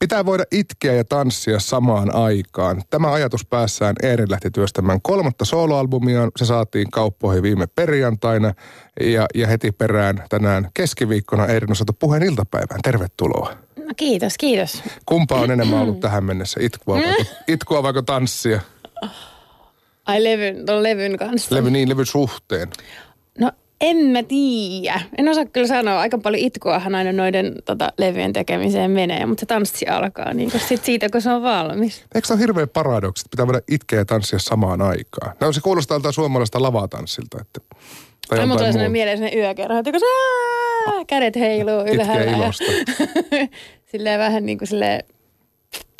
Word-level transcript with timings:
Pitää 0.00 0.26
voida 0.26 0.44
itkeä 0.52 0.92
ja 0.92 1.04
tanssia 1.04 1.60
samaan 1.60 2.14
aikaan. 2.14 2.82
Tämä 2.90 3.12
ajatus 3.12 3.46
päässään 3.46 3.96
Eerin 4.02 4.30
lähti 4.30 4.50
työstämään 4.50 4.98
kolmatta 5.02 5.44
soloalbumiaan. 5.44 6.30
Se 6.36 6.44
saatiin 6.44 6.90
kauppoihin 6.90 7.42
viime 7.42 7.66
perjantaina 7.66 8.54
ja, 9.00 9.26
ja 9.34 9.46
heti 9.46 9.72
perään 9.72 10.24
tänään 10.28 10.68
keskiviikkona 10.74 11.46
Eerin 11.46 11.72
osalta 11.72 11.92
puheen 11.92 12.22
iltapäivään. 12.22 12.80
Tervetuloa. 12.82 13.54
No 13.76 13.94
kiitos, 13.96 14.38
kiitos. 14.38 14.82
Kumpa 15.06 15.34
on 15.34 15.50
enemmän 15.50 15.78
ollut 15.78 16.00
tähän 16.00 16.24
mennessä, 16.24 16.60
itkua 16.62 16.96
vai, 16.96 17.26
itkua 17.48 17.82
vaiko 17.82 18.02
tanssia? 18.02 18.60
Ai 20.06 20.24
levyn, 20.24 20.66
tuon 20.66 20.82
levyn 20.82 21.18
kanssa. 21.18 21.54
Levy 21.54 21.70
niin, 21.70 21.88
levyn 21.88 22.06
suhteen. 22.06 22.68
En 23.80 23.96
mä 23.96 24.22
tiedä. 24.22 25.00
En 25.18 25.28
osaa 25.28 25.44
kyllä 25.44 25.66
sanoa. 25.66 26.00
Aika 26.00 26.18
paljon 26.18 26.42
itkuahan 26.42 26.94
aina 26.94 27.12
noiden 27.12 27.54
tota, 27.64 27.92
levyjen 27.98 28.32
tekemiseen 28.32 28.90
menee, 28.90 29.26
mutta 29.26 29.40
se 29.40 29.46
tanssi 29.46 29.86
alkaa 29.86 30.34
niin 30.34 30.50
kun 30.50 30.60
sit 30.60 30.84
siitä, 30.84 31.08
kun 31.12 31.22
se 31.22 31.30
on 31.30 31.42
valmis. 31.42 32.04
Eikö 32.14 32.26
se 32.26 32.32
ole 32.32 32.40
hirveä 32.40 32.66
paradoksi, 32.66 33.20
että 33.20 33.30
pitää 33.30 33.46
voida 33.46 33.60
itkeä 33.70 33.98
ja 33.98 34.04
tanssia 34.04 34.38
samaan 34.38 34.82
aikaan? 34.82 35.36
No 35.40 35.52
se 35.52 35.60
kuulostaa 35.60 36.00
tältä 36.00 36.12
suomalaista 36.12 36.62
lavatanssilta, 36.62 37.38
että... 37.40 37.60
Tai 38.28 38.38
joltain 38.38 38.48
mun 38.48 38.72
tulee 38.72 38.88
mieleen 38.88 39.18
sellainen 39.18 39.40
yökerho, 39.44 39.78
että 39.78 39.90
kun 39.90 40.00
se 40.00 40.06
aah, 40.86 41.06
kädet 41.06 41.36
heiluu 41.36 41.80
Itkeä 41.80 41.94
ylhäällä. 41.94 42.30
ja- 42.30 42.36
ilosta. 42.36 42.64
silleen 43.92 44.18
vähän 44.18 44.46
niin 44.46 44.58
kuin 44.58 44.68
silleen, 44.68 45.04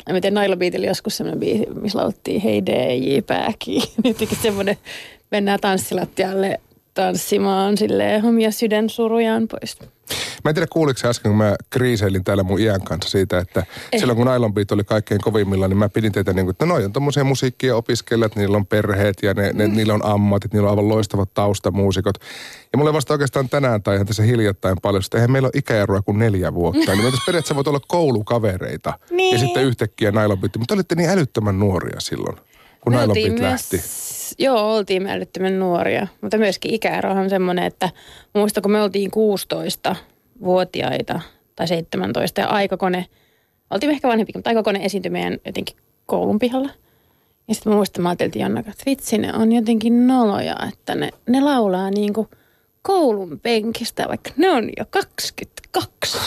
en 0.07 0.15
mä 0.15 0.21
tiedä, 0.21 0.33
Nailo 0.33 0.57
Beatillä 0.57 0.87
joskus 0.87 1.17
semmoinen 1.17 1.39
biisi, 1.39 1.65
missä 1.81 1.99
lauluttiin 1.99 2.41
Hei 2.41 2.65
DJ 2.65 3.21
pääki. 3.27 3.81
Nytkin 4.03 4.37
semmoinen, 4.41 4.77
mennään 5.31 5.59
tanssilattialle 5.59 6.59
tanssimaan 6.93 7.77
silleen 7.77 8.25
omia 8.25 8.51
sydänsurujaan 8.51 9.47
pois. 9.47 9.77
Mä 10.43 10.49
en 10.49 10.55
tiedä 10.55 10.67
kuuliko 10.67 10.99
äsken, 11.07 11.29
kun 11.31 11.37
mä 11.37 11.55
kriiseilin 11.69 12.23
täällä 12.23 12.43
mun 12.43 12.59
iän 12.59 12.81
kanssa 12.81 13.09
siitä, 13.09 13.39
että 13.39 13.63
Eh. 13.91 13.99
silloin 13.99 14.17
kun 14.17 14.27
Nylon 14.27 14.53
Beat 14.53 14.71
oli 14.71 14.83
kaikkein 14.83 15.21
kovimmilla, 15.21 15.67
niin 15.67 15.77
mä 15.77 15.89
pidin 15.89 16.11
teitä 16.11 16.33
niin 16.33 16.45
kuin, 16.45 16.51
että 16.53 16.65
noi 16.65 16.85
on 16.85 16.93
tommosia 16.93 17.23
musiikkia 17.23 17.75
opiskelijat, 17.75 18.35
niillä 18.35 18.57
on 18.57 18.65
perheet 18.65 19.15
ja 19.23 19.33
ne, 19.33 19.51
ne, 19.53 19.67
niillä 19.67 19.93
on 19.93 20.05
ammatit, 20.05 20.53
niillä 20.53 20.65
on 20.65 20.69
aivan 20.71 20.89
loistavat 20.89 21.33
taustamuusikot. 21.33 22.15
Ja 22.73 22.77
mulle 22.77 22.93
vasta 22.93 23.13
oikeastaan 23.13 23.49
tänään 23.49 23.83
tai 23.83 23.95
ihan 23.95 24.07
tässä 24.07 24.23
hiljattain 24.23 24.77
paljon, 24.81 25.03
että 25.05 25.17
eihän 25.17 25.31
meillä 25.31 25.45
ole 25.45 25.51
ikäeroa 25.55 26.01
kuin 26.01 26.19
neljä 26.19 26.53
vuotta. 26.53 26.77
Niin 26.95 27.03
tässä 27.11 27.23
periaatteessa 27.25 27.55
voit 27.55 27.67
olla 27.67 27.81
koulukavereita 27.87 28.89
ja 29.09 29.15
Niin. 29.15 29.39
sitten 29.39 29.63
yhtäkkiä 29.63 30.11
Nylon 30.11 30.39
Beat. 30.39 30.57
Mutta 30.57 30.73
olitte 30.73 30.95
niin 30.95 31.09
älyttömän 31.09 31.59
nuoria 31.59 31.99
silloin, 31.99 32.37
kun 32.81 32.93
Nylon 32.93 33.13
Beat 33.13 33.39
lähti. 33.39 33.81
Joo, 34.39 34.75
oltiin 34.75 35.07
älyttömän 35.07 35.59
nuoria, 35.59 36.07
mutta 36.21 36.37
myöskin 36.37 36.73
ikäero 36.73 37.11
on 37.11 37.29
semmoinen, 37.29 37.65
että 37.65 37.89
muista 38.35 38.61
kun 38.61 38.71
me 38.71 38.81
oltiin 38.81 39.11
16-vuotiaita 39.11 41.21
tai 41.55 41.67
17 41.67 42.41
ja 42.41 42.47
aikakone, 42.47 43.05
oltiin 43.69 43.91
ehkä 43.91 44.07
vanhempi, 44.07 44.31
mutta 44.35 44.49
aikakone 44.49 44.85
esiintyi 44.85 45.09
meidän 45.09 45.37
jotenkin 45.45 45.77
koulun 46.05 46.39
pihalla. 46.39 46.69
Ja 47.47 47.55
sitten 47.55 47.73
mä 47.73 47.83
että 47.83 48.01
mä 48.01 48.09
ajattelin 48.09 48.57
että 48.57 48.83
vitsi, 48.85 49.17
ne 49.17 49.33
on 49.33 49.51
jotenkin 49.51 50.07
noloja, 50.07 50.55
että 50.73 50.95
ne, 50.95 51.09
ne 51.29 51.41
laulaa 51.41 51.89
niin 51.89 52.13
kuin 52.13 52.27
koulun 52.81 53.39
penkistä, 53.43 54.05
vaikka 54.07 54.29
ne 54.37 54.49
on 54.51 54.69
jo 54.77 54.85
22. 54.89 56.17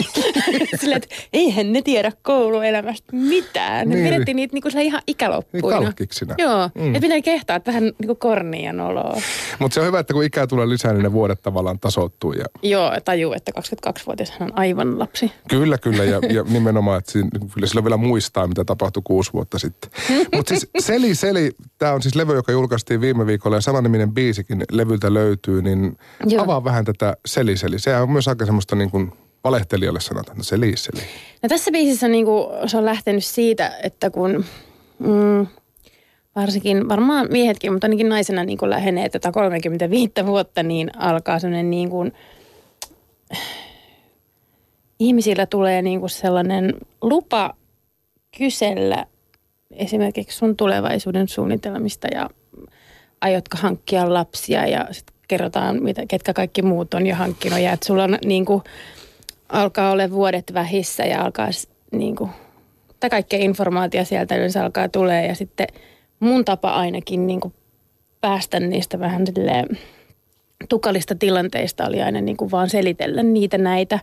Sillä, 0.80 0.96
että 0.96 1.08
eihän 1.32 1.72
ne 1.72 1.82
tiedä 1.82 2.12
kouluelämästä 2.22 3.06
mitään. 3.16 3.88
Ne 3.88 3.94
Niin. 3.94 4.04
pidettiin 4.12 4.36
niitä 4.36 4.54
niin 4.54 4.62
kuin 4.62 4.72
se 4.72 4.82
ihan 4.82 4.98
Niin 5.06 5.12
ikäloppuina. 5.14 5.68
kalkkiksina. 5.68 6.34
Joo, 6.38 6.70
Mm. 6.74 6.86
että 6.86 7.00
pitää 7.00 7.20
kehtaa, 7.20 7.56
että 7.56 7.68
vähän 7.72 7.82
niin 7.84 8.06
kuin 8.06 8.16
kornia 8.16 8.72
noloa. 8.72 9.16
Mutta 9.58 9.74
se 9.74 9.80
on 9.80 9.86
hyvä, 9.86 9.98
että 9.98 10.14
kun 10.14 10.24
ikää 10.24 10.46
tulee 10.46 10.68
lisää, 10.68 10.92
niin 10.92 11.02
ne 11.02 11.12
vuodet 11.12 11.42
tavallaan 11.42 11.78
tasoittuu. 11.78 12.32
Ja 12.32 12.44
Joo, 12.62 12.92
tajuu, 13.04 13.32
että 13.32 13.52
22-vuotias 13.60 14.30
hän 14.30 14.42
on 14.52 14.58
aivan 14.58 14.98
lapsi. 14.98 15.32
Kyllä, 15.48 15.78
kyllä. 15.78 16.04
Ja, 16.04 16.20
ja 16.30 16.42
nimenomaan, 16.58 16.98
että 16.98 17.12
siinä, 17.12 17.28
kyllä 17.54 17.66
silloin 17.66 17.84
vielä 17.84 17.96
muistaa, 17.96 18.46
mitä 18.46 18.64
tapahtui 18.64 19.02
kuusi 19.06 19.32
vuotta 19.32 19.58
sitten. 19.58 19.90
Mutta 20.36 20.48
siis 20.48 20.70
Seli 20.78 21.14
Seli, 21.14 21.50
tämä 21.78 21.92
on 21.92 22.02
siis 22.02 22.14
levy, 22.14 22.34
joka 22.34 22.52
julkaistiin 22.52 23.00
viime 23.00 23.26
viikolla 23.26 23.56
ja 23.56 23.60
samaniminen 23.60 24.12
biisikin 24.14 24.64
levyltä 24.72 25.14
löytyy, 25.14 25.62
niin 25.62 25.97
Joo. 26.26 26.44
avaa 26.44 26.64
vähän 26.64 26.84
tätä 26.84 27.16
Seli 27.26 27.56
Seli. 27.56 27.78
Sehän 27.78 28.02
on 28.02 28.10
myös 28.10 28.28
aika 28.28 28.46
semmoista 28.46 28.76
niin 28.76 28.90
kuin 28.90 29.12
valehtelijalle 29.44 30.00
sanotaan, 30.00 30.36
että 30.36 30.48
Seli 30.48 30.76
Seli. 30.76 31.00
No 31.42 31.48
tässä 31.48 31.70
biisissä 31.70 32.08
niin 32.08 32.24
kuin, 32.24 32.68
se 32.68 32.78
on 32.78 32.84
lähtenyt 32.84 33.24
siitä, 33.24 33.72
että 33.82 34.10
kun 34.10 34.44
mm, 34.98 35.46
varsinkin, 36.36 36.88
varmaan 36.88 37.28
miehetkin, 37.30 37.72
mutta 37.72 37.84
ainakin 37.84 38.08
naisena 38.08 38.44
niin 38.44 38.58
kuin 38.58 38.70
lähenee 38.70 39.08
tätä 39.08 39.32
35 39.32 40.12
vuotta, 40.26 40.62
niin 40.62 40.90
alkaa 40.98 41.38
sellainen 41.38 41.70
niin 41.70 41.90
kuin, 41.90 42.12
ihmisillä 44.98 45.46
tulee 45.46 45.82
niin 45.82 46.00
kuin 46.00 46.10
sellainen 46.10 46.74
lupa 47.02 47.54
kysellä 48.38 49.06
esimerkiksi 49.70 50.38
sun 50.38 50.56
tulevaisuuden 50.56 51.28
suunnitelmista 51.28 52.08
ja 52.14 52.30
aiotko 53.20 53.56
hankkia 53.60 54.14
lapsia 54.14 54.66
ja 54.66 54.86
sitten 54.90 55.17
kerrotaan, 55.28 55.82
mitä, 55.82 56.02
ketkä 56.08 56.32
kaikki 56.32 56.62
muut 56.62 56.94
on 56.94 57.06
jo 57.06 57.14
hankkinut. 57.14 57.58
Ja 57.58 57.72
että 57.72 57.86
sulla 57.86 58.04
on 58.04 58.18
niin 58.24 58.44
kuin, 58.44 58.62
alkaa 59.48 59.90
olla 59.90 60.10
vuodet 60.10 60.54
vähissä 60.54 61.04
ja 61.04 61.22
alkaa 61.22 61.48
niin 61.92 62.16
kuin, 62.16 62.30
tai 63.00 63.10
kaikkea 63.10 63.38
informaatio 63.38 64.04
sieltä 64.04 64.36
yleensä 64.36 64.64
alkaa 64.64 64.88
tulee. 64.88 65.26
Ja 65.26 65.34
sitten 65.34 65.66
mun 66.20 66.44
tapa 66.44 66.70
ainakin 66.70 67.26
niin 67.26 67.40
kuin 67.40 67.54
päästä 68.20 68.60
niistä 68.60 69.00
vähän 69.00 69.26
silleen 69.26 69.78
tukalista 70.68 71.14
tilanteista 71.14 71.86
oli 71.86 72.02
aina 72.02 72.20
niin 72.20 72.36
kuin 72.36 72.50
vaan 72.50 72.70
selitellä 72.70 73.22
niitä 73.22 73.58
näitä 73.58 73.98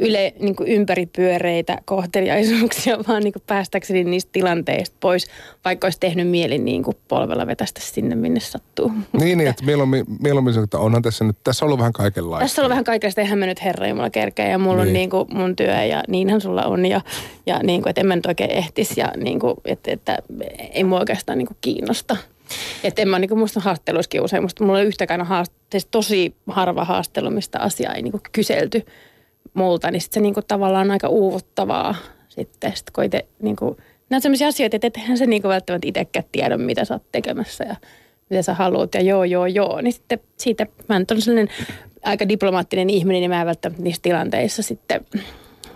yle, 0.00 0.34
niin 0.40 0.56
kuin 0.56 0.68
ympäripyöreitä 0.68 1.78
kohteliaisuuksia 1.84 2.98
vaan 3.08 3.22
niin 3.22 3.32
kuin 3.32 3.42
päästäkseni 3.46 4.04
niistä 4.04 4.32
tilanteista 4.32 4.96
pois, 5.00 5.26
vaikka 5.64 5.86
olisi 5.86 6.00
tehnyt 6.00 6.28
mieli 6.28 6.58
niin 6.58 6.82
kuin 6.82 6.96
polvella 7.08 7.46
vetästä 7.46 7.80
sinne, 7.80 8.14
minne 8.14 8.40
sattuu. 8.40 8.92
Niin, 9.12 9.38
niin 9.38 9.50
että 9.50 9.64
mieluummin, 9.64 10.04
mieluummin 10.22 10.64
että 10.64 10.78
onhan 10.78 11.02
tässä 11.02 11.24
nyt, 11.24 11.36
tässä 11.44 11.64
on 11.64 11.66
ollut 11.66 11.78
vähän 11.78 11.92
kaikenlaista. 11.92 12.44
Tässä 12.44 12.62
on 12.62 12.68
vähän 12.68 12.84
kaikesta, 12.84 13.20
eihän 13.20 13.38
mä 13.38 13.46
nyt 13.46 13.64
herra 13.64 13.86
Jumala 13.86 14.10
kerkeä 14.10 14.48
ja 14.48 14.58
mulla 14.58 14.76
Niin. 14.76 14.88
on 14.88 14.92
niin 14.92 15.10
kuin 15.10 15.28
mun 15.30 15.56
työ 15.56 15.84
ja 15.84 16.02
niinhän 16.08 16.40
sulla 16.40 16.62
on 16.64 16.86
ja, 16.86 17.00
ja 17.46 17.58
niin 17.62 17.82
kuin, 17.82 17.90
että 17.90 18.00
en 18.00 18.06
mä 18.06 18.16
nyt 18.16 18.26
oikein 18.26 18.50
ehtis 18.50 18.96
ja 18.96 19.12
niin 19.16 19.40
kuin, 19.40 19.54
että, 19.64 19.92
että 19.92 20.18
ei 20.72 20.84
mua 20.84 20.98
oikeastaan 20.98 21.38
niin 21.38 21.46
kuin 21.46 21.58
kiinnosta. 21.60 22.16
Että 22.84 23.02
en 23.02 23.08
mä 23.08 23.18
niin 23.18 23.28
kuin 23.28 23.38
musta 23.38 23.60
haastatteluissakin 23.60 24.22
usein, 24.22 24.42
musta 24.42 24.64
mulla 24.64 24.80
ei 24.80 24.86
yhtäkään 24.86 25.20
haast- 25.20 25.52
siis 25.72 25.86
tosi 25.90 26.34
harva 26.46 26.84
haastelu, 26.84 27.30
mistä 27.30 27.58
asiaa 27.58 27.94
ei 27.94 28.02
niin 28.02 28.12
kuin 28.12 28.22
kyselty 28.32 28.86
multa, 29.54 29.90
niin 29.90 30.00
sit 30.00 30.12
se 30.12 30.20
niin 30.20 30.34
kuin 30.34 30.46
tavallaan 30.48 30.86
on 30.86 30.90
aika 30.90 31.08
uuvuttavaa 31.08 31.94
sitten. 32.28 32.72
Sitten 32.76 32.92
kun 32.94 33.04
itse 33.04 33.26
niin 33.42 33.56
kuin, 33.56 33.76
nämä 34.10 34.18
on 34.18 34.22
sellaisia 34.22 34.48
asioita, 34.48 34.76
että 34.76 34.86
ethän 34.86 35.18
se 35.18 35.26
niin 35.26 35.42
kuin 35.42 35.50
välttämättä 35.50 35.88
itsekään 35.88 36.24
tiedä, 36.32 36.56
mitä 36.56 36.84
sä 36.84 36.94
oot 36.94 37.12
tekemässä 37.12 37.64
ja 37.64 37.76
mitä 38.30 38.42
sä 38.42 38.54
haluat 38.54 38.94
ja 38.94 39.00
joo, 39.00 39.24
joo, 39.24 39.46
joo. 39.46 39.80
Niin 39.80 39.92
sitten 39.92 40.20
siitä, 40.36 40.66
mä 40.88 40.98
nyt 40.98 41.10
on 41.10 41.22
sellainen 41.22 41.54
aika 42.02 42.28
diplomaattinen 42.28 42.90
ihminen, 42.90 43.20
niin 43.20 43.30
mä 43.30 43.40
en 43.40 43.46
välttämättä 43.46 43.82
niissä 43.82 44.02
tilanteissa 44.02 44.62
sitten 44.62 45.06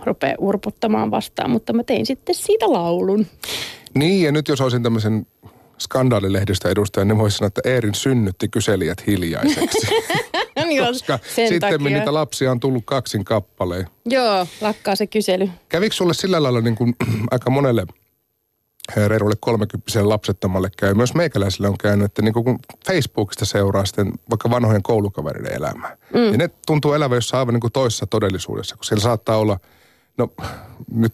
rupea 0.03 0.35
urputtamaan 0.37 1.11
vastaan, 1.11 1.49
mutta 1.49 1.73
mä 1.73 1.83
tein 1.83 2.05
sitten 2.05 2.35
siitä 2.35 2.73
laulun. 2.73 3.25
Niin, 3.93 4.25
ja 4.25 4.31
nyt 4.31 4.47
jos 4.47 4.61
olisin 4.61 4.83
tämmöisen 4.83 5.25
skandaalilehdistä 5.79 6.69
edustaja, 6.69 7.05
niin 7.05 7.17
voisi 7.17 7.37
sanoa, 7.37 7.47
että 7.47 7.61
Eerin 7.65 7.95
synnytti 7.95 8.47
kyselijät 8.47 9.07
hiljaiseksi. 9.07 9.87
Niin 10.69 10.81
on, 10.81 10.87
Koska 10.93 11.19
sen 11.35 11.47
sitten 11.47 11.71
takia. 11.71 11.97
niitä 11.97 12.13
lapsia 12.13 12.51
on 12.51 12.59
tullut 12.59 12.83
kaksin 12.85 13.25
kappaleen. 13.25 13.87
Joo, 14.05 14.47
lakkaa 14.61 14.95
se 14.95 15.07
kysely. 15.07 15.49
Kävikö 15.69 15.95
sulle 15.95 16.13
sillä 16.13 16.43
lailla 16.43 16.61
niin 16.61 16.75
kuin, 16.75 16.95
aika 17.31 17.49
monelle 17.49 17.85
eh, 18.97 19.07
reilulle 19.07 19.35
kolmekymppisen 19.39 20.09
lapsettomalle 20.09 20.69
käy, 20.77 20.93
myös 20.93 21.13
meikäläisille 21.13 21.67
on 21.67 21.77
käynyt, 21.77 22.05
että 22.05 22.21
niin 22.21 22.33
kuin 22.33 22.45
kun 22.45 22.59
Facebookista 22.85 23.45
seuraa 23.45 23.85
sitten 23.85 24.11
vaikka 24.29 24.49
vanhojen 24.49 24.83
koulukaveriden 24.83 25.53
elämää. 25.53 25.97
Mm. 26.13 26.31
Ja 26.31 26.37
ne 26.37 26.49
tuntuu 26.65 26.93
elävän 26.93 27.17
jossain 27.17 27.39
aivan 27.39 27.53
niin 27.53 27.61
kuin 27.61 27.73
toisessa 27.73 28.07
todellisuudessa, 28.07 28.75
kun 28.75 28.85
siellä 28.85 29.03
saattaa 29.03 29.37
olla, 29.37 29.59
no 30.17 30.31
nyt 30.93 31.13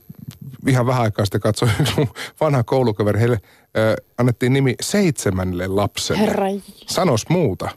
ihan 0.67 0.85
vähän 0.85 1.01
aikaa 1.03 1.25
sitten 1.25 1.41
katsoin 1.41 1.71
vanha 2.41 2.63
koulukaveri, 2.63 3.19
heille 3.19 3.39
äh, 3.77 3.95
annettiin 4.17 4.53
nimi 4.53 4.75
seitsemännelle 4.81 5.67
lapselle. 5.67 6.21
Herra 6.21 6.45
Sanos 6.87 7.29
muuta. 7.29 7.69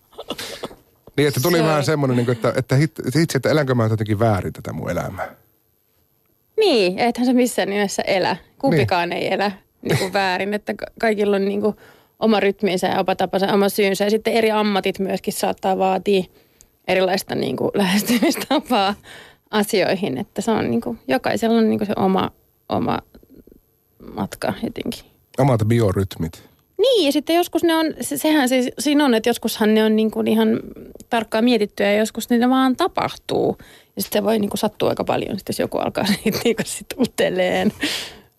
Niin, 1.19 1.29
että 1.29 1.41
tuli 1.41 1.59
Se 1.59 1.65
vähän 1.65 1.85
semmoinen, 1.85 2.17
niin 2.17 2.25
kuin, 2.26 2.37
että, 2.37 2.53
että 2.56 2.76
itse, 3.23 3.38
että 3.38 3.50
elänkö 3.50 3.75
mä 3.75 3.87
jotenkin 3.87 4.19
väärin 4.19 4.53
tätä 4.53 4.73
mun 4.73 4.91
elämää. 4.91 5.35
Niin, 6.56 6.99
ethän 6.99 7.26
se 7.26 7.32
missään 7.32 7.70
nimessä 7.70 8.03
elä. 8.03 8.37
Kumpikaan 8.59 9.09
Niin. 9.09 9.23
ei 9.23 9.32
elä 9.32 9.53
niin 9.82 9.99
kuin 9.99 10.12
väärin, 10.23 10.55
että 10.55 10.75
ka- 10.75 10.87
kaikilla 11.00 11.37
on 11.37 11.44
niin 11.44 11.61
kuin 11.61 11.76
oma 12.20 12.41
rytminsä 12.41 12.87
ja 12.87 13.00
oma 13.00 13.15
tapansa, 13.17 13.53
oma 13.53 13.69
syynsä. 13.69 14.05
Ja 14.05 14.11
sitten 14.11 14.32
eri 14.32 14.50
ammatit 14.50 14.99
myöskin 14.99 15.32
saattaa 15.32 15.79
vaatia 15.79 16.25
erilaista 16.88 17.35
niin 17.35 17.56
kuin 17.56 17.70
lähestymistapaa 17.82 18.94
asioihin, 19.50 20.19
että 20.19 20.41
se 20.43 20.50
on 20.50 20.70
niin 20.70 20.81
kuin, 20.81 20.99
jokaisella 21.09 21.59
on 21.59 21.69
niin 21.69 21.79
kuin 21.79 21.87
se 21.87 21.93
oma, 21.97 22.31
oma 22.69 22.99
matka 24.15 24.53
jotenkin. 24.62 25.05
Omat 25.38 25.61
biorytmit. 25.67 26.49
Niin, 26.78 27.06
ja 27.06 27.12
sitten 27.12 27.36
joskus 27.36 27.62
ne 27.62 27.75
on, 27.75 27.86
se, 28.00 28.16
sehän 28.16 28.48
se, 28.48 28.70
siinä 28.78 29.04
on, 29.04 29.14
että 29.14 29.28
joskushan 29.28 29.75
ne 29.75 29.84
on 29.84 29.96
niin 29.96 30.10
kuin 30.10 30.28
ihan 30.28 30.60
tarkkaan 31.10 31.44
mietittyä 31.44 31.86
ja 31.86 31.98
joskus 31.98 32.30
ne 32.30 32.50
vaan 32.50 32.76
tapahtuu. 32.76 33.56
Ja 33.96 34.02
sitten 34.02 34.20
se 34.20 34.25
voi 34.25 34.38
niinku 34.38 34.56
sattua 34.56 34.88
aika 34.88 35.04
paljon, 35.04 35.38
sit 35.38 35.48
jos 35.48 35.58
joku 35.58 35.78
alkaa 35.78 36.04
siitä 36.22 36.38
niinku 36.44 36.62
sit 36.66 36.86
uteleen 36.98 37.72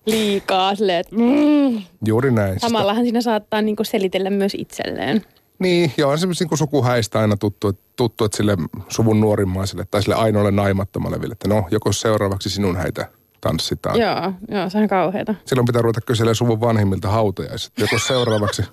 liikaa. 0.06 0.75
Silleen, 0.75 1.00
että 1.00 1.15
mm. 1.15 1.81
Juuri 2.06 2.31
näin. 2.31 2.59
Samallahan 2.59 3.03
siinä 3.03 3.21
saattaa 3.21 3.62
niinku 3.62 3.83
selitellä 3.83 4.30
myös 4.30 4.53
itselleen. 4.57 5.21
Niin, 5.59 5.92
joo, 5.97 6.12
on 6.12 6.19
se 6.19 6.27
niin 6.27 6.57
sukuhäistä 6.57 7.19
aina 7.19 7.38
tuttu, 7.38 7.80
tuttu, 7.95 8.25
että 8.25 8.38
sille 8.38 8.57
suvun 8.89 9.19
nuorimmaiselle 9.19 9.85
tai 9.92 10.01
sille 10.01 10.15
ainoalle 10.15 10.51
naimattomalle, 10.51 11.19
että 11.31 11.47
no, 11.47 11.68
joko 11.71 11.92
seuraavaksi 11.92 12.50
sinun 12.50 12.75
häitä 12.75 13.19
tanssitaan. 13.41 14.00
Joo, 14.00 14.33
joo, 14.57 14.69
se 14.69 14.77
on 14.77 14.88
kauheata. 14.88 15.36
Silloin 15.45 15.65
pitää 15.65 15.81
ruveta 15.81 16.01
kyselemään 16.01 16.36
suvun 16.36 16.62
vanhimmilta 16.62 17.09
hautajaiset. 17.09 17.71
Joko 17.77 18.00
seuraavaksi... 18.07 18.63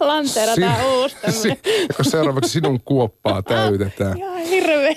Lantera 0.00 0.54
tämä 0.54 0.76
uusi 0.86 1.16
si- 1.30 1.60
Joko 1.90 2.04
seuraavaksi 2.04 2.50
sinun 2.50 2.80
kuoppaa 2.84 3.42
täytetään. 3.42 4.18
Joo, 4.18 4.34
hirveä. 4.34 4.94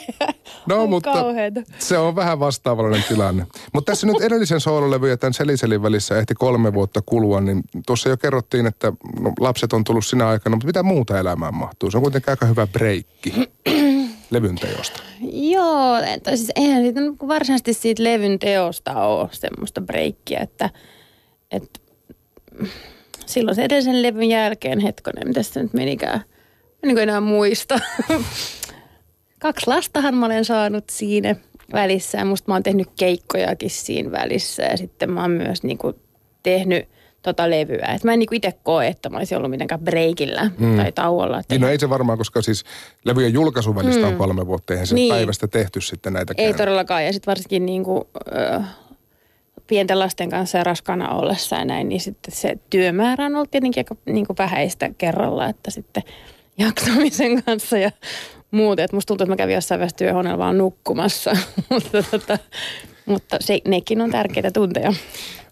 No, 0.66 0.84
on 0.84 0.90
mutta 0.90 1.14
kauheata. 1.14 1.62
se 1.80 1.98
on 1.98 2.16
vähän 2.16 2.40
vastaavallinen 2.40 3.04
tilanne. 3.08 3.48
Mutta 3.74 3.92
tässä 3.92 4.08
nyt 4.08 4.22
edellisen 4.22 4.60
soololevy 4.60 5.10
ja 5.10 5.18
tämän 5.18 5.34
Seliselin 5.34 5.84
välissä 5.84 6.18
ehti 6.18 6.34
kolme 6.36 6.74
vuotta 6.74 7.02
kulua, 7.06 7.42
niin 7.42 7.64
tuossa 7.86 8.10
jo 8.10 8.18
kerrottiin, 8.18 8.68
että 8.68 8.94
no, 9.20 9.34
lapset 9.40 9.74
on 9.74 9.84
tullut 9.84 10.06
sinä 10.06 10.28
aikana, 10.28 10.56
mutta 10.56 10.68
mitä 10.68 10.84
muuta 10.84 11.20
elämään 11.20 11.56
mahtuu? 11.56 11.92
Se 11.92 11.98
on 11.98 12.04
kuitenkin 12.04 12.30
aika 12.30 12.46
hyvä 12.46 12.68
breikki 12.68 13.34
levyn 14.30 14.56
teosta. 14.56 15.02
Joo, 15.32 15.98
että 16.14 16.36
siis 16.36 16.52
eihän 16.56 16.84
siitä 16.84 17.00
varsinaisesti 17.28 17.74
siitä 17.74 18.04
levyn 18.04 18.40
teosta 18.40 19.06
ole 19.06 19.30
semmoista 19.32 19.82
breikkiä, 19.82 20.40
että, 20.40 20.70
että 21.52 21.80
silloin 23.26 23.56
se 23.56 23.64
edellisen 23.64 24.02
levyn 24.02 24.30
jälkeen, 24.30 24.80
hetkonen, 24.80 25.28
mitä 25.28 25.44
se 25.44 25.64
nyt 25.64 25.74
menikään, 25.74 26.22
menikö 26.82 27.04
enää 27.04 27.22
muista. 27.22 27.80
Kaksi 29.40 29.68
lastahan 29.68 30.16
mä 30.16 30.26
olen 30.26 30.46
saanut 30.46 30.84
siinä 30.90 31.36
välissä 31.74 32.18
ja 32.18 32.26
musta 32.26 32.52
mä 32.52 32.56
oon 32.56 32.64
tehnyt 32.64 32.88
keikkojakin 33.00 33.70
siinä 33.70 34.12
välissä 34.12 34.64
ja 34.64 34.78
sitten 34.78 35.12
mä 35.12 35.22
oon 35.22 35.32
myös 35.32 35.64
niinku 35.64 35.94
tehnyt 36.44 36.90
tota 37.28 37.50
levyä. 37.50 37.86
Et 37.96 38.04
mä 38.04 38.14
en 38.14 38.20
niinku 38.20 38.36
itse 38.36 38.54
koe, 38.64 38.88
että 38.88 39.10
mä 39.10 39.18
olisin 39.18 39.38
ollut 39.38 39.52
mitenkään 39.52 39.82
breikillä 39.82 40.52
mm. 40.58 40.78
tai 40.78 40.92
tauolla. 40.92 41.42
Niin 41.50 41.62
no 41.62 41.68
ei 41.68 41.80
se 41.80 41.90
varmaan, 41.90 42.18
koska 42.18 42.42
siis 42.42 42.64
levyjen 43.06 43.34
julkaisun 43.34 43.76
välistä 43.76 44.02
mm. 44.02 44.08
on 44.08 44.16
kolme 44.18 44.48
vuotta. 44.48 44.74
Eihän 44.74 44.88
se 44.88 44.96
niin. 44.96 45.14
päivästä 45.14 45.48
tehty 45.48 45.82
sitten 45.82 46.14
näitä 46.14 46.34
Ei 46.38 46.54
todellakaan. 46.54 47.06
Ja 47.06 47.14
sitten 47.14 47.32
varsinkin 47.32 47.66
niinku, 47.66 48.10
ö, 48.36 48.62
pienten 49.68 50.00
lasten 50.00 50.30
kanssa 50.30 50.58
ja 50.58 50.64
raskana 50.64 51.10
ollessa 51.10 51.56
ja 51.56 51.66
näin, 51.66 51.90
niin 51.90 52.02
sitten 52.02 52.36
se 52.36 52.58
työmäärä 52.70 53.26
on 53.26 53.36
ollut 53.36 53.52
tietenkin 53.52 53.82
aika 53.82 53.96
niinku 54.06 54.36
vähäistä 54.38 54.90
kerralla, 54.98 55.50
että 55.50 55.72
sitten 55.72 56.04
jaksamisen 56.58 57.44
kanssa 57.44 57.78
ja 57.78 57.92
muut. 58.52 58.80
Että 58.80 58.96
musta 58.96 59.08
tuntuu, 59.08 59.24
että 59.24 59.32
mä 59.32 59.38
kävin 59.38 59.56
jossain 59.56 59.80
vaiheessa 59.80 59.98
työhuoneella 59.98 60.38
vaan 60.38 60.58
nukkumassa, 60.58 61.32
mutta, 61.70 62.04
tota, 62.12 62.38
mutta 63.06 63.38
se, 63.40 63.60
nekin 63.68 64.02
on 64.02 64.12
tärkeitä 64.12 64.52
tunteja. 64.52 64.94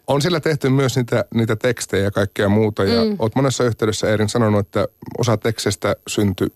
On 0.07 0.21
sillä 0.21 0.39
tehty 0.39 0.69
myös 0.69 0.95
niitä, 0.95 1.25
niitä 1.33 1.55
tekstejä 1.55 2.03
ja 2.03 2.11
kaikkea 2.11 2.49
muuta. 2.49 2.83
Ja 2.83 3.05
mm. 3.05 3.15
oot 3.19 3.35
monessa 3.35 3.63
yhteydessä 3.63 4.09
Erin 4.09 4.29
sanonut, 4.29 4.59
että 4.59 4.87
osa 5.17 5.37
teksteistä 5.37 5.95
syntyi 6.07 6.47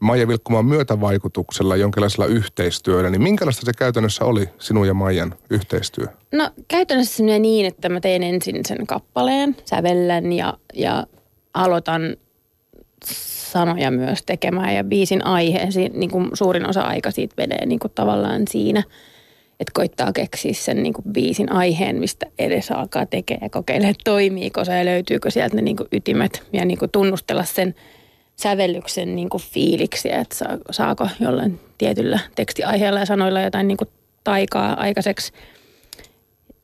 Maija 0.00 0.28
Vilkkumaan 0.28 0.66
myötävaikutuksella, 0.66 1.76
jonkinlaisella 1.76 2.26
yhteistyöllä. 2.26 3.10
Niin 3.10 3.22
minkälaista 3.22 3.66
se 3.66 3.72
käytännössä 3.72 4.24
oli 4.24 4.48
sinun 4.58 4.86
ja 4.86 4.94
Maijan 4.94 5.34
yhteistyö? 5.50 6.06
No 6.32 6.50
käytännössä 6.68 7.16
se 7.16 7.22
menee 7.22 7.38
niin, 7.38 7.66
että 7.66 7.88
mä 7.88 8.00
teen 8.00 8.22
ensin 8.22 8.60
sen 8.66 8.86
kappaleen, 8.86 9.56
sävellän 9.64 10.32
ja, 10.32 10.54
ja 10.74 11.06
aloitan 11.54 12.16
sanoja 13.52 13.90
myös 13.90 14.22
tekemään 14.26 14.74
ja 14.74 14.84
biisin 14.84 15.26
aihe, 15.26 15.68
niin 15.92 16.10
kuin 16.10 16.30
suurin 16.34 16.68
osa 16.68 16.82
aika 16.82 17.10
siitä 17.10 17.34
menee 17.36 17.66
niin 17.66 17.78
kuin 17.78 17.92
tavallaan 17.94 18.42
siinä, 18.50 18.82
että 19.60 19.72
koittaa 19.74 20.12
keksiä 20.12 20.52
sen 20.54 20.82
niin 20.82 20.92
kuin 20.92 21.04
biisin 21.12 21.52
aiheen, 21.52 21.96
mistä 21.96 22.26
edes 22.38 22.70
alkaa 22.70 23.06
tekemään 23.06 23.44
ja 23.44 23.50
kokeilla, 23.50 23.88
että 23.88 24.04
toimiiko 24.04 24.64
se 24.64 24.78
ja 24.78 24.84
löytyykö 24.84 25.30
sieltä 25.30 25.56
ne 25.56 25.62
niin 25.62 25.76
kuin 25.76 25.88
ytimet 25.92 26.42
ja 26.52 26.64
niin 26.64 26.78
kuin 26.78 26.90
tunnustella 26.90 27.44
sen 27.44 27.74
sävellyksen 28.36 29.16
niin 29.16 29.28
kuin 29.28 29.42
fiiliksiä, 29.42 30.20
että 30.20 30.36
saako 30.70 31.08
jollain 31.20 31.60
tietyllä 31.78 32.18
tekstiaiheella 32.34 33.00
ja 33.00 33.06
sanoilla 33.06 33.40
jotain 33.40 33.68
niin 33.68 33.78
kuin 33.78 33.88
taikaa 34.24 34.80
aikaiseksi. 34.80 35.32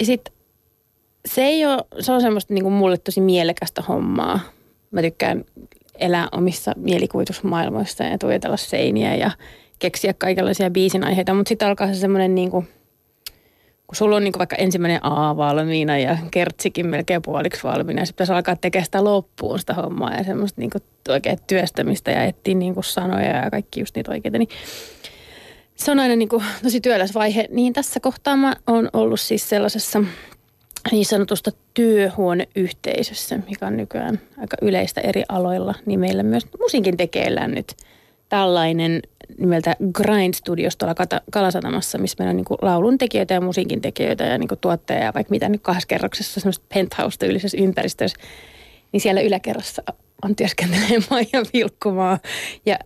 Sitten 0.03 0.35
se 1.27 1.43
ei 1.43 1.67
ole, 1.67 1.85
se 2.00 2.12
on 2.12 2.21
semmoista 2.21 2.55
niin 2.55 2.62
kuin 2.62 2.75
mulle 2.75 2.99
tosi 2.99 3.21
mielekästä 3.21 3.83
hommaa. 3.83 4.41
Mä 4.91 5.03
tykkään 5.03 5.45
elää 5.99 6.29
omissa 6.33 6.73
mielikuvitusmaailmoissa 6.77 8.05
ja 8.05 8.19
tuijotella 8.19 8.56
seiniä 8.56 9.15
ja 9.15 9.31
keksiä 9.79 10.15
kaikenlaisia 10.15 10.71
biisin 10.71 11.05
aiheita. 11.05 11.35
Mutta 11.35 11.49
sitten 11.49 11.69
alkaa 11.69 11.87
se 11.87 11.95
semmoinen 11.95 12.35
niin 12.35 12.50
kuin, 12.50 12.69
kun 13.93 13.97
sulla 13.97 14.17
on 14.17 14.25
niin 14.25 14.35
vaikka 14.39 14.56
ensimmäinen 14.56 15.05
A 15.05 15.37
valmiina 15.37 15.99
ja 15.99 16.19
kertsikin 16.31 16.87
melkein 16.87 17.23
puoliksi 17.23 17.62
valmiina 17.62 18.03
ja 18.03 18.06
sitten 18.06 18.17
pitäisi 18.17 18.33
alkaa 18.33 18.56
tekemään 18.56 18.85
sitä 18.85 19.05
loppuun 19.05 19.59
sitä 19.59 19.75
hommaa 19.75 20.15
ja 20.15 20.25
semmoista 20.25 20.61
niin 20.61 20.71
oikein 21.09 21.39
työstämistä 21.47 22.11
ja 22.11 22.25
etsiä 22.25 22.55
niin 22.55 22.75
sanoja 22.81 23.37
ja 23.37 23.50
kaikki 23.50 23.81
just 23.81 23.97
niitä 23.97 24.11
oikeita. 24.11 24.39
Niin 24.39 24.49
se 25.75 25.91
on 25.91 25.99
aina 25.99 26.17
niin 26.17 26.29
kuin 26.29 26.44
tosi 26.62 26.81
työläs 26.81 27.15
vaihe. 27.15 27.49
Niin 27.50 27.73
tässä 27.73 28.00
kohtaa 28.00 28.37
mä 28.37 28.56
oon 28.67 28.89
ollut 28.93 29.21
siis 29.21 29.49
sellaisessa 29.49 30.05
niin 30.93 31.06
sanotusta 31.06 31.50
työhuoneyhteisössä, 31.75 33.38
mikä 33.49 33.67
on 33.67 33.77
nykyään 33.77 34.21
aika 34.38 34.56
yleistä 34.62 35.00
eri 35.00 35.23
aloilla, 35.29 35.75
niin 35.87 36.00
meillä 36.00 36.23
myös 36.23 36.47
musiikin 36.61 36.97
tekeillään 36.97 37.50
nyt 37.50 37.77
tällainen 38.29 39.03
nimeltä 39.38 39.76
Grind 39.93 40.34
Studios 40.34 40.76
tuolla 40.76 40.94
Kalasatamassa, 41.31 41.99
missä 41.99 42.17
meillä 42.19 42.31
on 42.31 42.37
niin 42.37 42.58
laulun 42.62 42.99
tekijöitä 42.99 43.34
ja 43.34 43.40
musiikin 43.40 43.81
tekijöitä 43.81 44.25
ja 44.25 44.38
niin 44.38 44.49
tuottajia 44.61 45.05
ja 45.05 45.14
vaikka 45.14 45.31
mitä 45.31 45.49
nyt 45.49 45.62
kahdessa 45.62 45.87
kerroksessa 45.87 46.40
semmoista 46.40 46.64
penthouse-tyylisessä 46.75 47.58
ympäristössä. 47.61 48.19
Niin 48.93 49.00
siellä 49.00 49.20
yläkerrassa 49.20 49.82
on 50.23 50.37
työskentelee 50.37 50.99
Maija 51.11 51.43
Vilkkumaa 51.55 52.19
ja 52.67 52.79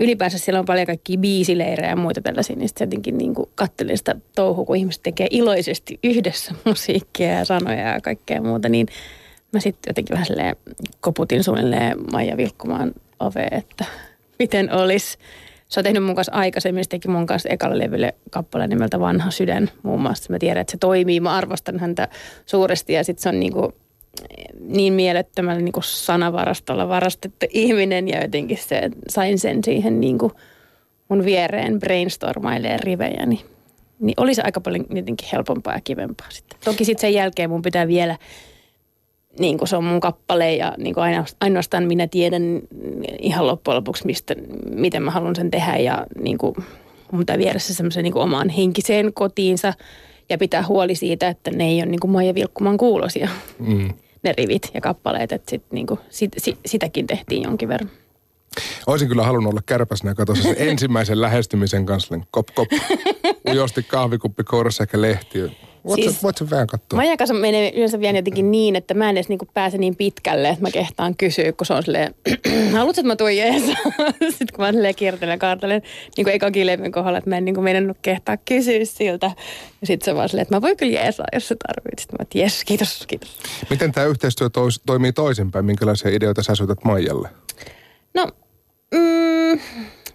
ylipäänsä 0.00 0.38
siellä 0.38 0.58
on 0.58 0.66
paljon 0.66 0.86
kaikkia 0.86 1.18
biisileirejä 1.18 1.90
ja 1.90 1.96
muita 1.96 2.20
tällaisia, 2.20 2.56
niin 2.56 2.68
sitten 2.68 2.86
jotenkin 2.86 3.18
niin 3.18 3.34
kattelin 3.54 3.98
sitä 3.98 4.14
touhua, 4.34 4.64
kun 4.64 4.76
ihmiset 4.76 5.02
tekee 5.02 5.26
iloisesti 5.30 5.98
yhdessä 6.04 6.54
musiikkia 6.64 7.28
ja 7.28 7.44
sanoja 7.44 7.88
ja 7.88 8.00
kaikkea 8.00 8.40
muuta, 8.40 8.68
niin 8.68 8.86
mä 9.52 9.60
sitten 9.60 9.90
jotenkin 9.90 10.14
vähän 10.14 10.26
silleen 10.26 10.56
koputin 11.00 11.44
suunnilleen 11.44 12.12
Maija 12.12 12.36
Vilkkumaan 12.36 12.92
ove, 13.20 13.48
että 13.50 13.84
miten 14.38 14.72
olisi. 14.72 15.18
Se 15.68 15.80
on 15.80 15.84
tehnyt 15.84 16.04
mun 16.04 16.14
kanssa 16.14 16.32
aikaisemmin, 16.32 16.84
se 16.84 16.90
teki 16.90 17.08
mun 17.08 17.26
kanssa 17.26 17.48
ekalle 17.48 17.78
levylle 17.78 18.14
kappaleen 18.30 18.70
nimeltä 18.70 19.00
Vanha 19.00 19.30
sydän 19.30 19.70
muun 19.82 20.00
muassa. 20.00 20.32
Mä 20.32 20.38
tiedän, 20.38 20.60
että 20.60 20.70
se 20.70 20.78
toimii, 20.78 21.20
mä 21.20 21.36
arvostan 21.36 21.78
häntä 21.78 22.08
suuresti 22.46 22.92
ja 22.92 23.04
sitten 23.04 23.22
se 23.22 23.28
on 23.28 23.40
niinku 23.40 23.72
niin 24.60 24.92
mielettömällä 24.92 25.60
niin 25.60 25.72
kuin 25.72 25.84
sanavarastolla 25.84 26.88
varastettu 26.88 27.46
ihminen 27.50 28.08
ja 28.08 28.22
jotenkin 28.22 28.58
se, 28.58 28.90
sain 29.08 29.38
sen 29.38 29.64
siihen 29.64 30.00
niin 30.00 30.18
kuin 30.18 30.32
mun 31.08 31.24
viereen 31.24 31.78
brainstormailemaan 31.78 32.80
rivejä, 32.80 33.26
niin, 33.26 33.40
niin 34.00 34.14
olisi 34.16 34.42
aika 34.44 34.60
paljon 34.60 34.86
jotenkin 34.90 35.28
helpompaa 35.32 35.74
ja 35.74 35.80
kivempaa 35.84 36.26
sitten. 36.30 36.58
Toki 36.64 36.84
sitten 36.84 37.00
sen 37.00 37.14
jälkeen 37.14 37.50
mun 37.50 37.62
pitää 37.62 37.88
vielä, 37.88 38.16
niin 39.38 39.58
kuin 39.58 39.68
se 39.68 39.76
on 39.76 39.84
mun 39.84 40.00
kappale 40.00 40.54
ja 40.54 40.74
niin 40.78 40.94
kuin 40.94 41.04
ainoastaan 41.40 41.84
minä 41.84 42.06
tiedän 42.06 42.60
ihan 43.18 43.46
loppujen 43.46 43.76
lopuksi, 43.76 44.06
mistä, 44.06 44.34
miten 44.70 45.02
mä 45.02 45.10
haluan 45.10 45.36
sen 45.36 45.50
tehdä 45.50 45.76
ja 45.76 46.06
niin 46.20 46.38
kuin 46.38 46.54
mun 47.12 47.18
pitää 47.18 47.38
viedä 47.38 47.58
se 47.58 47.74
semmoisen 47.74 48.04
niin 48.04 48.16
omaan 48.16 48.48
henkiseen 48.48 49.12
kotiinsa 49.12 49.72
ja 50.28 50.38
pitää 50.38 50.66
huoli 50.66 50.94
siitä, 50.94 51.28
että 51.28 51.50
ne 51.50 51.68
ei 51.68 51.78
ole 51.78 51.86
niin 51.86 52.00
kuin 52.00 52.10
Maija 52.10 52.34
Vilkkuman 52.34 52.76
kuulosia. 52.76 53.28
Mm 53.58 53.88
ne 54.26 54.34
rivit 54.38 54.70
ja 54.74 54.80
kappaleet, 54.80 55.32
että 55.32 55.50
sit, 55.50 55.62
niinku, 55.70 55.98
sit, 56.10 56.30
sit, 56.38 56.58
sitäkin 56.66 57.06
tehtiin 57.06 57.42
jonkin 57.42 57.68
verran. 57.68 57.90
Olisin 58.86 59.08
kyllä 59.08 59.22
halunnut 59.22 59.52
olla 59.52 59.62
kärpäsenä 59.66 60.10
ja 60.10 60.14
katsoa 60.14 60.36
sen 60.36 60.56
ensimmäisen 60.58 61.20
lähestymisen 61.20 61.86
kanssa. 61.86 62.16
Niin 62.16 62.26
kop, 62.30 62.48
kop, 62.54 62.68
ujosti 63.50 63.82
kahvikuppi 63.82 64.44
kourassa 64.44 64.82
eikä 64.82 65.00
lehti. 65.00 65.38
Voit, 65.86 66.02
siis, 66.02 66.22
voit 66.22 66.36
sen 66.36 66.50
vähän 66.50 66.66
katsoa? 66.66 66.96
Majan 66.96 67.16
kanssa 67.16 67.34
menee 67.34 67.72
yleensä 67.74 68.00
vielä 68.00 68.18
jotenkin 68.18 68.50
niin, 68.50 68.76
että 68.76 68.94
mä 68.94 69.10
en 69.10 69.16
edes 69.16 69.28
niinku 69.28 69.48
pääse 69.54 69.78
niin 69.78 69.96
pitkälle, 69.96 70.48
että 70.48 70.62
mä 70.62 70.70
kehtaan 70.70 71.16
kysyä, 71.16 71.52
kun 71.52 71.66
se 71.66 71.74
on 71.74 71.82
silleen, 71.82 72.14
haluatko, 72.72 73.00
että 73.00 73.02
mä 73.02 73.16
tuon 73.16 73.36
jees? 73.36 73.62
Sitten 74.38 74.54
kun 74.54 74.64
mä 74.64 74.72
silleen 74.72 74.94
kiertelen 74.94 75.32
ja 75.32 75.38
kaartelen 75.38 75.82
niin 76.16 76.24
kuin 76.24 76.34
eka 76.34 76.46
levyn 76.64 76.92
kohdalla, 76.92 77.18
että 77.18 77.30
mä 77.30 77.36
en 77.36 77.44
niin 77.44 77.62
mennyt 77.62 77.96
kehtaa 78.02 78.36
kysyä 78.36 78.84
siltä. 78.84 79.30
Ja 79.80 79.86
sitten 79.86 80.04
se 80.04 80.14
vaan 80.14 80.28
silleen, 80.28 80.42
että 80.42 80.54
mä 80.54 80.62
voin 80.62 80.76
kyllä 80.76 80.92
jeesaa, 80.92 81.26
jos 81.32 81.48
se 81.48 81.56
tarvitsee. 81.66 82.02
Sitten 82.02 82.16
mä, 82.18 82.22
että 82.22 82.38
jes, 82.38 82.64
kiitos, 82.64 83.04
kiitos. 83.06 83.38
Miten 83.70 83.92
tämä 83.92 84.06
yhteistyö 84.06 84.50
tois, 84.50 84.80
toimii 84.86 85.12
toisinpäin? 85.12 85.64
Minkälaisia 85.64 86.10
ideoita 86.10 86.42
sä 86.42 86.54
syötät 86.54 86.84
Maijalle? 86.84 87.28
No, 88.14 88.26
mm, 88.94 89.60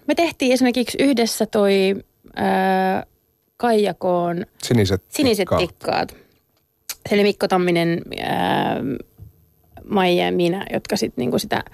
me 0.06 0.14
tehtiin 0.16 0.52
esimerkiksi 0.52 0.98
yhdessä 1.00 1.46
toi... 1.46 1.96
Ää, 2.36 3.06
Kaijakoon 3.62 4.46
siniset, 4.62 5.02
siniset 5.08 5.48
tikkaat. 5.58 5.68
tikkaat. 5.68 6.16
Se 7.08 7.14
oli 7.14 7.22
Mikko 7.22 7.48
Tamminen, 7.48 8.02
ää, 8.20 8.80
Maija 9.84 10.24
ja 10.24 10.32
minä, 10.32 10.66
jotka 10.72 10.96
sit 10.96 11.16
niinku 11.16 11.38
sitä 11.38 11.64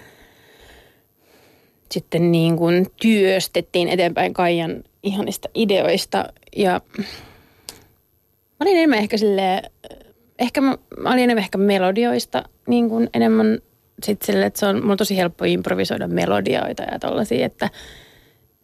sitten 1.91 2.33
niin 2.33 2.57
kuin 2.57 2.87
työstettiin 3.03 3.89
eteenpäin 3.89 4.35
Kaijan 4.35 4.85
ihanista 5.03 5.49
ideoista. 5.55 6.25
Ja 6.57 6.81
mä 8.29 8.61
olin 8.61 8.77
enemmän 8.77 8.99
ehkä 8.99 9.17
silleen, 9.17 9.71
ehkä 10.39 10.61
mä, 10.61 10.79
mä 11.01 11.09
olin 11.09 11.25
enemmän 11.25 11.45
ehkä 11.45 11.59
melodioista 11.59 12.43
niin 12.67 12.89
kuin 12.89 13.11
enemmän 13.15 13.59
sit 14.03 14.23
sille, 14.23 14.47
että 14.47 14.61
se 14.61 14.67
on, 14.67 14.77
mulla 14.77 14.93
on 14.93 14.99
tosi 14.99 15.17
helppo 15.17 15.45
improvisoida 15.45 16.09
melodioita 16.09 16.83
ja 16.83 16.99
tollasia, 16.99 17.47
että 17.47 17.71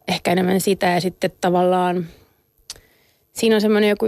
ehkä 0.08 0.32
enemmän 0.32 0.60
sitä 0.60 0.86
ja 0.86 1.00
sitten 1.00 1.32
tavallaan 1.40 2.06
siinä 3.34 3.54
on 3.54 3.60
semmoinen 3.60 3.90
joku, 3.90 4.06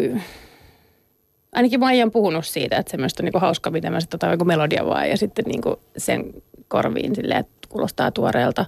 ainakin 1.53 1.81
mä 1.81 1.87
on 2.05 2.11
puhunut 2.11 2.47
siitä, 2.47 2.77
että 2.77 2.91
semmoista 2.91 3.23
on 3.23 3.25
niinku 3.25 3.39
hauska, 3.39 3.71
miten 3.71 3.93
mä 3.93 4.01
sitten 4.01 4.19
otan 4.19 4.31
joku 4.31 4.45
melodia 4.45 4.87
vaan 4.87 5.11
ja 5.11 5.17
sitten 5.17 5.45
niinku 5.45 5.81
sen 5.97 6.35
korviin 6.69 7.15
silleen, 7.15 7.41
että 7.41 7.69
kuulostaa 7.69 8.11
tuoreelta. 8.11 8.67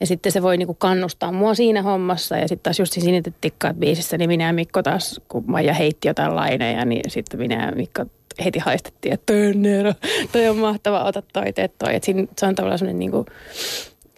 Ja 0.00 0.06
sitten 0.06 0.32
se 0.32 0.42
voi 0.42 0.56
niinku 0.56 0.74
kannustaa 0.74 1.32
mua 1.32 1.54
siinä 1.54 1.82
hommassa. 1.82 2.36
Ja 2.36 2.48
sitten 2.48 2.62
taas 2.62 2.78
just 2.78 2.92
siinä 2.92 3.04
sinitet 3.04 3.34
tikkaat 3.40 3.76
biisissä, 3.76 4.18
niin 4.18 4.30
minä 4.30 4.46
ja 4.46 4.52
Mikko 4.52 4.82
taas, 4.82 5.20
kun 5.28 5.44
Maija 5.46 5.74
heitti 5.74 6.08
jotain 6.08 6.36
laineja, 6.36 6.84
niin 6.84 7.10
sitten 7.10 7.40
minä 7.40 7.66
ja 7.66 7.72
Mikko 7.72 8.04
heti 8.44 8.58
haistettiin, 8.58 9.14
että 9.14 9.32
toi 9.32 9.46
on 9.46 9.62
Nero, 9.62 9.94
toi 10.32 10.48
on 10.48 10.56
mahtava, 10.56 11.04
ota 11.04 11.22
toi, 11.32 11.52
tee 11.52 11.68
toi. 11.68 11.94
Et 11.94 12.04
siinä, 12.04 12.26
se 12.38 12.46
on 12.46 12.54
tavallaan 12.54 12.78
semmoinen 12.78 12.98
niinku, 12.98 13.26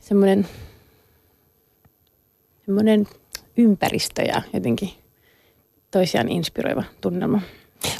semmoinen, 0.00 0.46
semmoinen 2.66 3.08
ympäristö 3.56 4.22
ja 4.22 4.42
jotenkin 4.52 4.90
toisiaan 5.92 6.28
inspiroiva 6.28 6.84
tunnelma. 7.00 7.40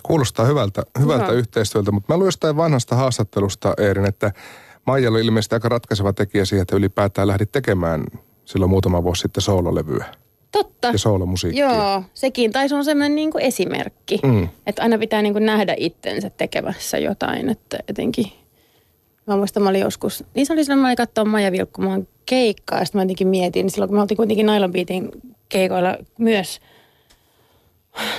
Kuulostaa 0.02 0.46
hyvältä, 0.46 0.82
hyvältä 1.00 1.26
no. 1.26 1.32
yhteistyöltä, 1.32 1.92
mutta 1.92 2.12
mä 2.12 2.16
luin 2.16 2.26
jostain 2.26 2.56
vanhasta 2.56 2.96
haastattelusta, 2.96 3.74
Eerin, 3.78 4.06
että 4.06 4.32
Maija 4.86 5.10
oli 5.10 5.20
ilmeisesti 5.20 5.54
aika 5.54 5.68
ratkaiseva 5.68 6.12
tekijä 6.12 6.44
siihen, 6.44 6.62
että 6.62 6.76
ylipäätään 6.76 7.28
lähdit 7.28 7.52
tekemään 7.52 8.04
silloin 8.44 8.70
muutama 8.70 9.04
vuosi 9.04 9.20
sitten 9.20 9.42
soololevyä. 9.42 10.04
Totta. 10.52 10.88
Ja 10.88 10.98
soolomusiikkia. 10.98 11.74
Joo, 11.74 12.02
sekin. 12.14 12.52
Tai 12.52 12.68
se 12.68 12.74
on 12.74 12.84
semmoinen 12.84 13.14
niin 13.14 13.30
kuin 13.30 13.44
esimerkki. 13.44 14.20
Mm. 14.22 14.48
Että 14.66 14.82
aina 14.82 14.98
pitää 14.98 15.22
niin 15.22 15.32
kuin 15.32 15.46
nähdä 15.46 15.74
itsensä 15.76 16.30
tekemässä 16.30 16.98
jotain. 16.98 17.48
Että 17.48 17.78
etenkin, 17.88 18.26
mä 19.26 19.36
muistan, 19.36 19.62
mä 19.62 19.68
olin 19.68 19.80
joskus, 19.80 20.24
niin 20.34 20.46
se 20.46 20.52
oli 20.52 20.64
silloin, 20.64 20.80
mä 20.80 20.88
olin 20.88 20.96
katsoa 20.96 21.24
Maija 21.24 21.52
Vilkkumaan 21.52 22.08
keikkaa. 22.26 22.78
Ja 22.78 22.84
sitten 22.84 22.98
mä 22.98 23.02
jotenkin 23.02 23.28
mietin, 23.28 23.64
niin 23.64 23.70
silloin 23.70 23.88
kun 23.88 23.96
me 23.96 24.00
oltiin 24.00 24.16
kuitenkin 24.16 24.46
Nylon 24.46 24.72
Beatin 24.72 25.10
keikoilla 25.48 25.96
myös 26.18 26.60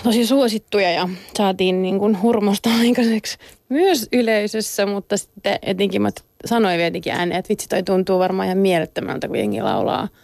tosi 0.03 0.25
suosittuja 0.25 0.91
ja 0.91 1.09
saatiin 1.37 1.81
niin 1.81 1.99
kuin 1.99 2.21
hurmosta 2.21 2.69
aikaiseksi 2.79 3.37
myös 3.69 4.07
yleisössä, 4.11 4.85
mutta 4.85 5.17
sitten 5.17 5.59
etenkin 5.61 6.01
mä 6.01 6.09
sanoin 6.45 6.77
vielä 6.77 7.17
ääneen, 7.17 7.39
että 7.39 7.49
vitsi 7.49 7.69
toi 7.69 7.83
tuntuu 7.83 8.19
varmaan 8.19 8.45
ihan 8.45 8.57
mielettömältä, 8.57 9.27
kun 9.27 9.37
jengi 9.37 9.61
laulaa– 9.61 10.07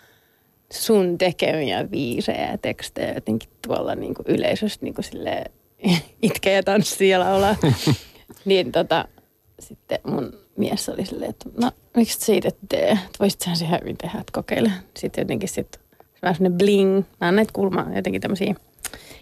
sun 0.73 1.17
tekemiä 1.17 1.91
viisejä 1.91 2.51
ja 2.51 2.57
tekstejä 2.57 3.13
jotenkin 3.13 3.49
tuolla 3.67 3.95
niin 3.95 4.13
kuin 4.13 4.25
yleisössä 4.27 4.79
niin 4.81 4.93
kuin 4.93 5.05
itkee 6.21 6.53
ja 6.53 6.63
tanssii 6.63 7.09
ja 7.09 7.19
laulaa. 7.19 7.55
niin 8.45 8.71
tota, 8.71 9.07
sitten 9.59 9.99
mun 10.03 10.33
mies 10.57 10.89
oli 10.89 11.05
silleen, 11.05 11.29
että 11.29 11.49
no 11.61 11.71
miksi 11.95 12.19
siitä 12.19 12.47
et 12.47 12.57
tee, 12.69 12.91
että 12.91 13.19
voisit 13.19 13.41
sä 13.41 13.55
se 13.55 13.65
hyvin 13.81 13.97
tehdä, 13.97 14.19
että 14.19 14.31
kokeile. 14.33 14.71
Sitten 14.97 15.21
jotenkin 15.21 15.49
sitten 15.49 15.81
vähän 16.21 16.35
sellainen 16.35 16.57
bling, 16.57 17.03
nämä 17.19 17.29
on 17.29 17.35
näitä 17.35 17.53
kulmaa, 17.53 17.95
jotenkin 17.95 18.21
tämmöisiä 18.21 18.55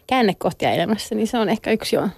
käännekohtia 0.07 0.71
elämässä, 0.71 1.15
niin 1.15 1.27
se 1.27 1.37
on 1.37 1.49
ehkä 1.49 1.71
yksi 1.71 1.95
jo. 1.95 2.09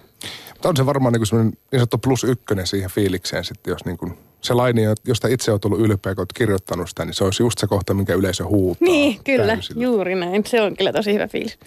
Mutta 0.52 0.68
on 0.68 0.76
se 0.76 0.86
varmaan 0.86 1.12
niin, 1.12 1.22
kuin 1.30 1.42
niin 1.42 1.58
sanottu 1.72 1.98
plus 1.98 2.24
ykkönen 2.24 2.66
siihen 2.66 2.90
fiilikseen 2.90 3.44
sitten, 3.44 3.70
jos 3.70 3.84
niin 3.84 3.98
kuin 3.98 4.18
se 4.40 4.54
laini, 4.54 4.82
josta 5.04 5.28
itse 5.28 5.52
on 5.52 5.60
tullut 5.60 5.80
ylpeä, 5.80 6.14
kun 6.14 6.20
olet 6.20 6.32
kirjoittanut 6.32 6.88
sitä, 6.88 7.04
niin 7.04 7.14
se 7.14 7.24
olisi 7.24 7.42
just 7.42 7.58
se 7.58 7.66
kohta, 7.66 7.94
minkä 7.94 8.14
yleisö 8.14 8.44
huutaa. 8.44 8.88
Niin, 8.88 9.24
kyllä, 9.24 9.46
täysillä. 9.46 9.82
juuri 9.82 10.14
näin. 10.14 10.42
Se 10.46 10.62
on 10.62 10.76
kyllä 10.76 10.92
tosi 10.92 11.14
hyvä 11.14 11.28
fiilis. 11.28 11.58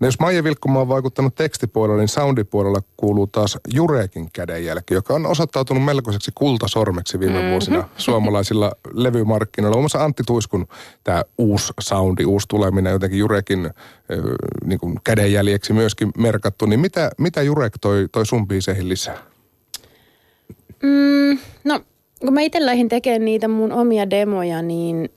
No 0.00 0.06
jos 0.06 0.18
Maija 0.20 0.44
Vilkkuma 0.44 0.80
on 0.80 0.88
vaikuttanut 0.88 1.34
tekstipuolella, 1.34 1.98
niin 2.00 2.08
soundipuolella 2.08 2.80
kuuluu 2.96 3.26
taas 3.26 3.58
Jurekin 3.74 4.28
kädenjälki, 4.32 4.94
joka 4.94 5.14
on 5.14 5.26
osoittautunut 5.26 5.84
melkoiseksi 5.84 6.30
kultasormeksi 6.34 7.20
viime 7.20 7.34
mm-hmm. 7.34 7.50
vuosina 7.50 7.88
suomalaisilla 7.96 8.72
levymarkkinoilla. 8.92 9.74
Muun 9.74 9.82
muassa 9.82 10.04
Antti 10.04 10.22
Tuiskun 10.26 10.66
tämä 11.04 11.22
uusi 11.38 11.72
soundi, 11.80 12.24
uusi 12.24 12.48
tuleminen, 12.48 12.92
jotenkin 12.92 13.18
Jurekin 13.18 13.70
niin 14.64 14.78
kuin 14.78 15.00
kädenjäljeksi 15.04 15.72
myöskin 15.72 16.10
merkattu. 16.18 16.66
Niin 16.66 16.80
mitä, 16.80 17.10
mitä 17.18 17.42
Jurek 17.42 17.72
toi, 17.80 18.08
toi 18.12 18.26
sun 18.26 18.48
biiseihin 18.48 18.88
lisää? 18.88 19.18
Mm, 20.82 21.38
no 21.64 21.80
kun 22.20 22.34
mä 22.34 22.40
itse 22.40 22.66
lähdin 22.66 22.88
tekemään 22.88 23.24
niitä 23.24 23.48
mun 23.48 23.72
omia 23.72 24.10
demoja, 24.10 24.62
niin 24.62 25.08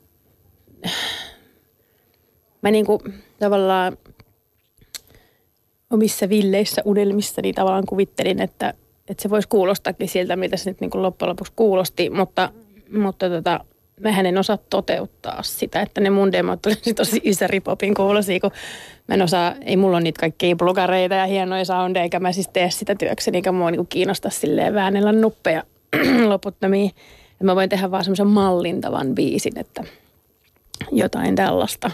mä 2.62 2.72
niinku 2.72 3.04
tavallaan 3.40 3.98
omissa 5.92 6.30
villeissä 6.30 6.82
unelmissani 6.86 7.54
tavallaan 7.54 7.86
kuvittelin, 7.86 8.42
että, 8.42 8.74
että 9.08 9.22
se 9.22 9.30
voisi 9.30 9.48
kuulostakin 9.48 10.08
siltä, 10.08 10.36
mitä 10.36 10.58
se 10.58 10.70
nyt 10.70 10.82
niinku 10.82 11.02
loppujen 11.02 11.30
lopuksi 11.30 11.54
kuulosti, 11.56 12.10
mutta, 12.10 12.50
mutta 12.98 13.30
tota, 13.30 13.60
mähän 14.00 14.26
en 14.26 14.38
osaa 14.38 14.58
toteuttaa 14.58 15.44
sitä, 15.44 15.82
että 15.82 16.02
ne 16.02 16.10
mun 16.10 16.32
demot 16.32 16.66
olisi 16.66 16.94
tosi 17.04 17.22
isäripopin 17.24 17.94
kuulosia, 17.94 18.40
kun 18.40 18.52
mä 19.08 19.16
en 19.16 19.22
osaa, 19.22 19.56
ei 19.66 19.78
mulla 19.78 19.98
ole 19.98 20.04
niitä 20.04 20.20
kaikkia 20.20 20.56
blogareita 20.56 21.16
ja 21.16 21.26
hienoja 21.26 21.66
soundeja, 21.66 22.04
eikä 22.04 22.20
mä 22.20 22.32
siis 22.32 22.50
tee 22.54 22.72
sitä 22.72 22.96
työkseni, 22.96 23.38
eikä 23.38 23.52
mua 23.52 23.72
niinku 23.72 23.86
kiinnosta 23.90 24.30
silleen 24.30 24.74
väännellä 24.74 25.12
nuppeja 25.12 25.64
loputtomiin. 26.28 26.92
Ja 27.40 27.46
mä 27.46 27.56
voin 27.56 27.70
tehdä 27.70 27.92
vaan 27.92 28.04
semmoisen 28.04 28.28
mallintavan 28.28 29.16
biisin, 29.16 29.58
että 29.58 29.84
jotain 30.92 31.36
tällaista 31.36 31.92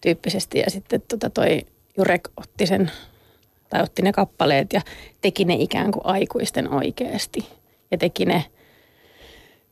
tyyppisesti. 0.00 0.58
Ja 0.58 0.70
sitten 0.70 1.02
tota 1.08 1.30
toi 1.30 1.66
Jurek 1.96 2.28
otti 2.36 2.66
sen, 2.66 2.90
tai 3.74 3.82
otti 3.82 4.02
ne 4.02 4.12
kappaleet 4.12 4.72
ja 4.72 4.80
teki 5.20 5.44
ne 5.44 5.54
ikään 5.54 5.90
kuin 5.90 6.06
aikuisten 6.06 6.74
oikeasti. 6.74 7.46
Ja 7.90 7.98
teki 7.98 8.24
ne 8.24 8.44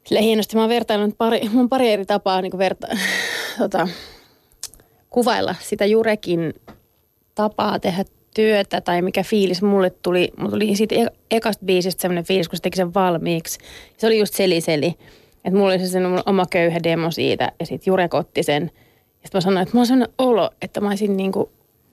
sille 0.06 0.22
hienosti. 0.22 0.56
Mä 0.56 0.62
oon 0.62 1.12
pari, 1.18 1.48
mun 1.52 1.68
pari 1.68 1.92
eri 1.92 2.06
tapaa 2.06 2.42
niin 2.42 2.58
verta, 2.58 2.86
tota, 3.58 3.88
kuvailla 5.10 5.54
sitä 5.60 5.86
Jurekin 5.86 6.54
tapaa 7.34 7.78
tehdä 7.78 8.04
työtä 8.34 8.80
tai 8.80 9.02
mikä 9.02 9.22
fiilis 9.22 9.62
mulle 9.62 9.90
tuli. 9.90 10.32
Mulle 10.36 10.50
tuli 10.50 10.76
siitä 10.76 10.94
e- 10.94 11.16
ekasta 11.30 11.64
biisistä 11.64 12.02
semmoinen 12.02 12.24
fiilis, 12.24 12.48
kun 12.48 12.56
se 12.56 12.62
teki 12.62 12.76
sen 12.76 12.94
valmiiksi. 12.94 13.58
Se 13.98 14.06
oli 14.06 14.18
just 14.18 14.34
seli-seli. 14.34 14.94
Että 15.44 15.58
mulla 15.58 15.68
oli 15.68 15.78
se 15.78 15.88
sen 15.88 16.04
oma 16.26 16.44
köyhä 16.50 16.82
demo 16.82 17.10
siitä 17.10 17.52
ja 17.60 17.66
sitten 17.66 17.90
Jurek 17.90 18.14
otti 18.14 18.42
sen. 18.42 18.62
Ja 18.62 19.28
sitten 19.28 19.38
mä 19.38 19.40
sanoin, 19.40 19.62
että 19.62 19.72
mulla 19.72 19.82
on 19.82 19.86
sellainen 19.86 20.14
olo, 20.18 20.50
että 20.62 20.80
mä 20.80 20.88
olisin 20.88 21.16
niinku 21.16 21.52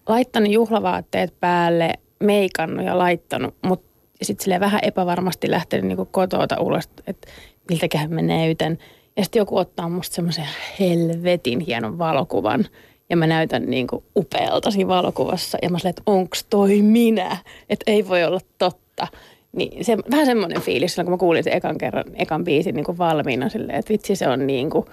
laittanut 0.10 0.52
juhlavaatteet 0.52 1.34
päälle, 1.40 1.94
meikannut 2.20 2.86
ja 2.86 2.98
laittanut, 2.98 3.56
mutta 3.62 3.90
sitten 4.22 4.60
vähän 4.60 4.80
epävarmasti 4.84 5.52
lähtenyt 5.52 5.88
niinku 5.88 6.06
kotoota 6.06 6.62
ulos, 6.62 6.90
että 7.08 7.28
miltäköhän 7.70 8.14
mä 8.14 8.22
näytän. 8.22 8.78
Ja 9.18 9.24
sitten 9.24 9.40
joku 9.40 9.58
ottaa 9.58 9.90
musta 9.90 10.16
semmoisen 10.16 10.48
helvetin 10.80 11.60
hienon 11.60 11.98
valokuvan– 11.98 12.66
ja 13.10 13.18
mä 13.18 13.28
näytän 13.28 13.64
niin 13.66 13.88
kuin 13.88 14.04
upealta 14.16 14.72
siinä 14.72 14.88
valokuvassa. 14.88 15.58
Ja 15.62 15.70
mä 15.70 15.80
sanoin, 15.80 15.90
että 15.90 16.02
onks 16.06 16.46
toi 16.50 16.82
minä? 16.82 17.38
Että 17.70 17.92
ei 17.92 18.08
voi 18.08 18.24
olla 18.24 18.40
totta. 18.58 19.08
Niin 19.52 19.86
se, 19.86 19.98
vähän 20.12 20.26
semmoinen 20.26 20.62
fiilis, 20.62 20.96
kun 20.96 21.10
mä 21.10 21.18
kuulin 21.18 21.44
sen 21.44 21.54
ekan 21.54 21.78
kerran, 21.78 22.04
ekan 22.16 22.44
biisin 22.44 22.76
niin 22.76 22.98
valmiina 22.98 23.50
silleen, 23.50 23.80
että 23.80 23.94
vitsi 23.94 24.16
se 24.16 24.28
on 24.28 24.48
niin 24.48 24.70
kuin 24.70 24.86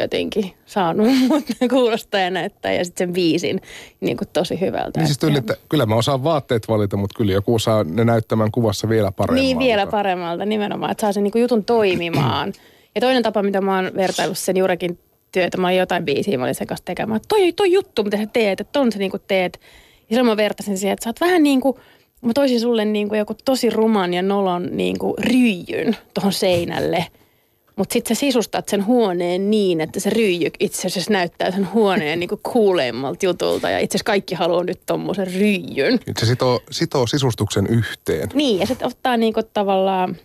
jotenkin 0.00 0.52
saanut 0.66 1.06
mut 1.28 1.44
kuulostaa 1.70 2.20
ja 2.20 2.30
näyttää 2.30 2.72
ja 2.72 2.84
sitten 2.84 3.06
sen 3.06 3.12
biisin 3.12 3.60
niin 4.00 4.16
kuin 4.16 4.28
tosi 4.32 4.60
hyvältä. 4.60 5.00
Niin 5.00 5.06
siis 5.06 5.18
tyyli, 5.18 5.38
että 5.38 5.56
kyllä 5.68 5.86
mä 5.86 5.94
osaan 5.94 6.24
vaatteet 6.24 6.68
valita, 6.68 6.96
mutta 6.96 7.16
kyllä 7.16 7.32
joku 7.32 7.58
saa 7.58 7.84
ne 7.84 8.04
näyttämään 8.04 8.50
kuvassa 8.50 8.88
vielä 8.88 9.12
paremmalta. 9.12 9.42
Niin, 9.42 9.58
vielä 9.58 9.86
paremmalta 9.86 10.44
nimenomaan, 10.44 10.92
että 10.92 11.00
saa 11.00 11.12
sen 11.12 11.24
niin 11.24 11.32
kuin 11.32 11.42
jutun 11.42 11.64
toimimaan. 11.64 12.52
Ja 12.94 13.00
toinen 13.00 13.22
tapa, 13.22 13.42
mitä 13.42 13.60
mä 13.60 13.76
oon 13.76 13.90
vertaillut 13.96 14.38
sen 14.38 14.56
juurikin 14.56 14.98
työtä. 15.32 15.58
Mä 15.58 15.66
olin 15.66 15.78
jotain 15.78 16.04
biisiä, 16.04 16.38
mä 16.38 16.44
olin 16.44 16.54
sen 16.54 16.66
kanssa 16.66 16.84
tekemään. 16.84 17.20
Toi, 17.28 17.52
toi 17.52 17.72
juttu, 17.72 18.04
mitä 18.04 18.16
sä 18.16 18.26
teet, 18.26 18.60
että 18.60 18.80
on 18.80 18.92
se 18.92 18.98
niin 18.98 19.10
kuin 19.10 19.22
teet. 19.28 19.60
Ja 20.10 20.16
silloin 20.16 20.26
mä 20.26 20.36
vertasin 20.36 20.78
siihen, 20.78 20.92
että 20.92 21.04
sä 21.04 21.10
oot 21.10 21.20
vähän 21.20 21.42
niin 21.42 21.60
kuin, 21.60 21.76
mä 22.22 22.32
toisin 22.34 22.60
sulle 22.60 22.84
niin 22.84 23.08
kuin 23.08 23.18
joku 23.18 23.34
tosi 23.44 23.70
ruman 23.70 24.14
ja 24.14 24.22
nolon 24.22 24.68
niin 24.72 24.98
kuin 24.98 25.14
ryijyn 25.18 25.96
tuohon 26.14 26.32
seinälle. 26.32 27.06
Mutta 27.76 27.92
sitten 27.92 28.16
sä 28.16 28.20
sisustat 28.20 28.68
sen 28.68 28.86
huoneen 28.86 29.50
niin, 29.50 29.80
että 29.80 30.00
se 30.00 30.10
ryijy 30.10 30.50
itse 30.60 30.86
asiassa 30.86 31.12
näyttää 31.12 31.50
sen 31.50 31.72
huoneen 31.72 32.20
niin 32.20 32.28
kuin 32.28 32.40
kuuleimmalta 32.42 33.26
jutulta. 33.26 33.70
Ja 33.70 33.78
itse 33.78 33.96
asiassa 33.96 34.06
kaikki 34.06 34.34
haluaa 34.34 34.64
nyt 34.64 34.80
tommosen 34.86 35.26
ryijyn. 35.26 36.00
Se 36.18 36.26
sitoo, 36.26 36.60
sitoo 36.70 37.06
sisustuksen 37.06 37.66
yhteen. 37.66 38.28
Niin, 38.34 38.58
ja 38.58 38.66
sitten 38.66 38.88
ottaa 38.88 39.16
niin 39.16 39.32
kuin 39.32 39.46
tavallaan... 39.54 40.16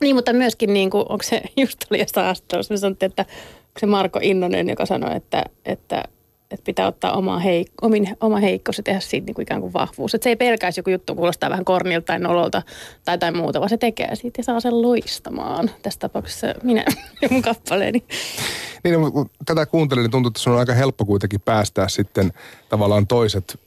Niin, 0.00 0.16
mutta 0.16 0.32
myöskin 0.32 0.74
niin 0.74 0.90
kuin, 0.90 1.04
onko 1.08 1.22
se 1.22 1.42
just 1.56 1.78
oli 1.90 1.98
jostain 2.00 2.24
haastattelussa, 2.24 2.76
sanottiin, 2.76 3.10
että 3.10 3.26
se 3.80 3.86
Marko 3.86 4.18
Innonen, 4.22 4.68
joka 4.68 4.86
sanoi, 4.86 5.16
että, 5.16 5.44
että, 5.64 6.04
että 6.54 6.64
pitää 6.64 6.86
ottaa 6.86 7.12
oma, 7.12 7.38
heik- 7.38 7.72
omin, 7.82 8.16
oma 8.20 8.36
heikkous 8.36 8.78
ja 8.78 8.82
tehdä 8.82 9.00
siitä 9.00 9.26
niin 9.26 9.34
kuin 9.34 9.42
ikään 9.42 9.60
kuin 9.60 9.72
vahvuus. 9.72 10.14
Että 10.14 10.24
se 10.24 10.30
ei 10.30 10.36
pelkäisi 10.36 10.80
joku 10.80 10.90
juttu 10.90 11.14
kuulostaa 11.14 11.50
vähän 11.50 11.64
kornilta 11.64 12.06
tai 12.06 12.18
nololta 12.18 12.62
tai 13.04 13.14
jotain 13.14 13.36
muuta, 13.36 13.60
vaan 13.60 13.68
se 13.68 13.76
tekee 13.76 14.16
siitä 14.16 14.38
ja 14.38 14.44
saa 14.44 14.60
sen 14.60 14.82
loistamaan. 14.82 15.70
Tässä 15.82 16.00
tapauksessa 16.00 16.46
minä 16.62 16.84
ja 17.22 17.28
mun 17.30 17.42
kappaleeni. 17.42 18.04
Niin, 18.84 19.00
no, 19.00 19.10
kun 19.10 19.30
tätä 19.44 19.66
kuuntelin, 19.66 20.02
niin 20.02 20.10
tuntuu, 20.10 20.28
että 20.28 20.40
se 20.40 20.50
on 20.50 20.58
aika 20.58 20.74
helppo 20.74 21.04
kuitenkin 21.04 21.40
päästää 21.40 21.88
sitten 21.88 22.32
tavallaan 22.68 23.06
toiset, 23.06 23.60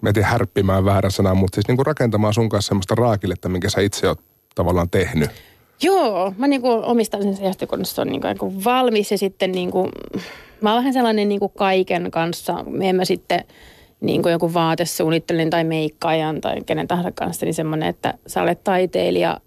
mietin 0.00 0.24
härppimään 0.24 0.84
väärän 0.84 1.10
sanan, 1.10 1.36
mutta 1.36 1.54
siis 1.54 1.68
niin 1.68 1.76
kuin 1.76 1.86
rakentamaan 1.86 2.34
sun 2.34 2.48
kanssa 2.48 2.68
semmoista 2.68 2.94
raakiletta, 2.94 3.48
minkä 3.48 3.70
sä 3.70 3.80
itse 3.80 4.08
oot 4.08 4.20
tavallaan 4.54 4.90
tehnyt. 4.90 5.30
Joo, 5.82 6.34
mä 6.38 6.46
niinku 6.46 6.68
omistan 6.68 7.22
sen 7.22 7.36
sijasta, 7.36 7.66
kun 7.66 7.84
se 7.84 8.00
on 8.00 8.06
niinku, 8.06 8.26
niinku 8.26 8.64
valmis 8.64 9.10
ja 9.10 9.18
sitten 9.18 9.52
niinku, 9.52 9.90
mä 10.62 10.70
oon 10.70 10.78
vähän 10.78 10.92
sellainen 10.92 11.28
niinku 11.28 11.48
kaiken 11.48 12.10
kanssa. 12.10 12.64
Me 12.66 12.88
emme 12.88 13.04
sitten 13.04 13.44
niinku 14.00 14.28
joku 14.28 14.54
vaatesuunnittelin 14.54 15.50
tai 15.50 15.64
meikkaajan 15.64 16.40
tai 16.40 16.60
kenen 16.66 16.88
tahansa 16.88 17.12
kanssa, 17.12 17.46
niin 17.46 17.54
semmoinen, 17.54 17.88
että 17.88 18.14
sä 18.26 18.42
olet 18.42 18.64
taiteilija, 18.64 19.40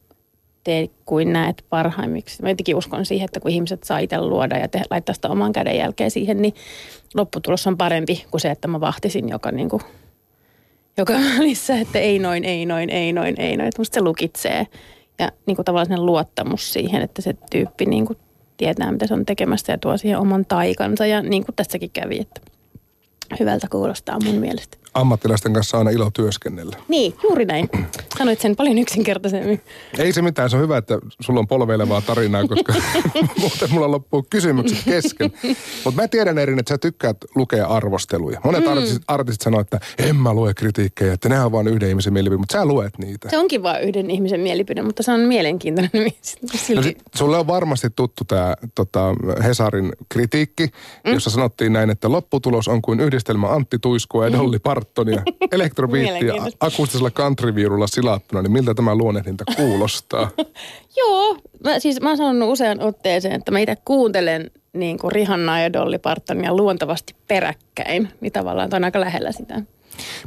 tee 0.64 0.90
kuin 1.06 1.34
näet 1.34 1.66
parhaimmiksi. 1.70 2.42
Mä 2.42 2.50
jotenkin 2.50 2.76
uskon 2.76 3.06
siihen, 3.06 3.26
että 3.26 3.40
kun 3.40 3.52
ihmiset 3.52 3.84
saa 3.84 4.00
itse 4.00 4.22
luoda 4.22 4.58
ja 4.58 4.68
te, 4.68 4.82
laittaa 4.90 5.16
sitä 5.16 5.30
oman 5.30 5.54
käden 5.54 5.78
jälkeen 5.78 6.12
siihen, 6.12 6.42
niin 6.42 6.54
lopputulos 7.14 7.68
on 7.68 7.78
parempi 7.78 8.26
kuin 8.32 8.42
se, 8.42 8.52
että 8.52 8.68
mä 8.68 8.80
vahtisin 8.80 9.30
joka 9.30 9.52
niinku, 9.52 9.82
joka 10.98 11.14
välissä, 11.38 11.80
että 11.80 12.00
ei 12.00 12.20
noin, 12.20 12.44
ei 12.44 12.66
noin, 12.66 12.90
ei 12.90 13.14
noin, 13.14 13.36
ei 13.42 13.58
noin. 13.58 13.68
Että 13.68 13.82
musta 13.82 13.94
se 13.94 14.02
lukitsee 14.02 14.68
ja 15.20 15.32
niin 15.46 15.56
kuin 15.56 15.66
tavallaan 15.66 16.06
luottamus 16.06 16.74
siihen, 16.74 17.02
että 17.02 17.22
se 17.22 17.36
tyyppi 17.52 17.86
niin 17.86 18.06
kuin 18.06 18.20
tietää, 18.58 18.92
mitä 18.92 19.08
se 19.08 19.14
on 19.14 19.26
tekemässä 19.26 19.74
ja 19.74 19.78
tuo 19.78 19.98
siihen 19.98 20.20
oman 20.20 20.46
taikansa. 20.46 21.06
Ja 21.06 21.22
niin 21.22 21.46
kuin 21.46 21.56
tässäkin 21.56 21.92
kävi, 21.94 22.20
että 22.20 22.42
hyvältä 23.40 23.68
kuulostaa 23.72 24.20
mun 24.24 24.36
mielestä 24.36 24.78
ammattilaisten 24.96 25.54
kanssa 25.54 25.78
aina 25.78 25.90
ilo 25.90 26.12
työskennellä. 26.12 26.78
Niin, 26.88 27.14
juuri 27.24 27.46
näin. 27.46 27.70
Sanoit 28.18 28.42
sen 28.42 28.56
paljon 28.56 28.78
yksinkertaisemmin. 28.78 29.62
Ei 29.98 30.14
se 30.14 30.22
mitään, 30.22 30.50
se 30.50 30.56
on 30.56 30.62
hyvä, 30.62 30.78
että 30.78 31.00
sulla 31.22 31.40
on 31.40 31.48
polveilevaa 31.48 32.02
tarinaa, 32.02 32.48
koska 32.48 32.74
muuten 33.40 33.72
mulla 33.72 33.92
loppuu 33.92 34.26
kysymykset 34.30 34.78
kesken. 34.86 35.32
Mutta 35.86 36.02
mä 36.02 36.08
tiedän 36.08 36.38
Erin, 36.38 36.60
että 36.60 36.74
sä 36.74 36.78
tykkäät 36.78 37.18
lukea 37.36 37.68
arvosteluja. 37.68 38.42
Monet 38.44 38.64
mm. 38.64 38.72
artistit, 38.72 39.04
artistit 39.08 39.42
sanoo, 39.42 39.62
että 39.62 39.80
en 39.98 40.16
mä 40.16 40.34
lue 40.34 40.54
kritiikkejä, 40.54 41.14
että 41.14 41.30
ne 41.30 41.42
on 41.42 41.52
vain 41.52 41.68
yhden 41.68 41.90
ihmisen 41.90 42.14
mielipide, 42.14 42.38
mutta 42.38 42.54
sä 42.54 42.66
luet 42.66 42.98
niitä. 42.98 43.30
Se 43.30 43.38
onkin 43.38 43.64
vain 43.64 43.84
yhden 43.84 44.12
ihmisen 44.12 44.40
mielipide, 44.40 44.82
mutta 44.82 45.04
se 45.04 45.12
on 45.12 45.20
mielenkiintoinen. 45.20 45.92
no 46.76 46.82
sit, 46.82 47.02
sulle 47.16 47.38
on 47.38 47.48
varmasti 47.48 47.88
tuttu 47.96 48.24
tämä 48.24 48.56
tota, 48.76 49.16
Hesarin 49.44 49.92
kritiikki, 50.10 50.66
mm. 50.66 51.14
jossa 51.14 51.30
sanottiin 51.30 51.74
näin, 51.74 51.90
että 51.90 52.12
lopputulos 52.12 52.68
on 52.68 52.82
kuin 52.82 53.00
yhdistelmä 53.00 53.48
Antti 53.48 53.80
Tuiskua 53.80 54.26
ja 54.26 54.34
Dolly 54.34 54.60
Parton 54.60 54.85
Bartonia 54.86 55.24
elektrobiittiä 55.52 56.34
akustisella 56.60 57.12
countryviurulla 57.12 57.88
silattuna, 57.88 58.42
niin 58.42 58.52
miltä 58.52 58.74
tämä 58.74 58.96
luonnehdinta 58.96 59.44
kuulostaa? 59.56 60.32
Joo, 60.98 61.38
mä, 61.64 61.80
siis 61.80 62.02
mä 62.02 62.10
oon 62.10 62.18
sanonut 62.18 62.50
usean 62.50 62.82
otteeseen, 62.82 63.36
että 63.36 63.52
mä 63.52 63.60
itse 63.60 63.76
kuuntelen 63.86 64.52
niin 64.74 64.98
kuin 64.98 65.12
Rihanna 65.12 65.62
ja 65.62 65.74
Dolly 65.74 65.98
Partonia 66.00 66.56
luontavasti 66.56 67.16
peräkkäin, 67.28 68.10
niin 68.22 68.32
tavallaan 68.32 68.70
on 68.74 68.84
aika 68.84 69.00
lähellä 69.00 69.32
sitä. 69.32 69.62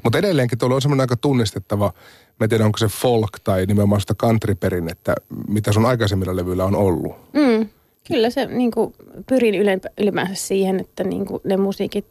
Mutta 0.02 0.18
edelleenkin 0.18 0.58
tuolla 0.58 0.74
on 0.74 0.82
semmoinen 0.82 1.02
aika 1.02 1.16
tunnistettava, 1.16 1.92
mä 2.40 2.44
en 2.44 2.48
tiedä 2.48 2.64
onko 2.64 2.78
se 2.78 2.86
folk 2.86 3.30
tai 3.44 3.66
nimenomaan 3.66 4.00
sitä 4.00 4.14
countryperinnettä, 4.14 5.14
mitä 5.48 5.72
sun 5.72 5.86
aikaisemmilla 5.86 6.36
levyillä 6.36 6.64
on 6.64 6.76
ollut. 6.76 7.12
Mm, 7.32 7.68
kyllä 8.08 8.30
se 8.30 8.46
niin 8.46 8.70
kuin, 8.70 8.94
pyrin 9.28 9.54
ylipäänsä 9.98 10.34
siihen, 10.34 10.80
että 10.80 11.04
niin 11.04 11.26
kuin, 11.26 11.40
ne 11.44 11.56
musiikit 11.56 12.06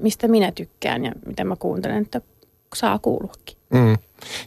mistä 0.00 0.28
minä 0.28 0.52
tykkään 0.52 1.04
ja 1.04 1.12
mitä 1.26 1.44
mä 1.44 1.56
kuuntelen, 1.56 2.02
että 2.02 2.20
saa 2.74 2.98
kuuluakin. 2.98 3.56
Mm. 3.70 3.96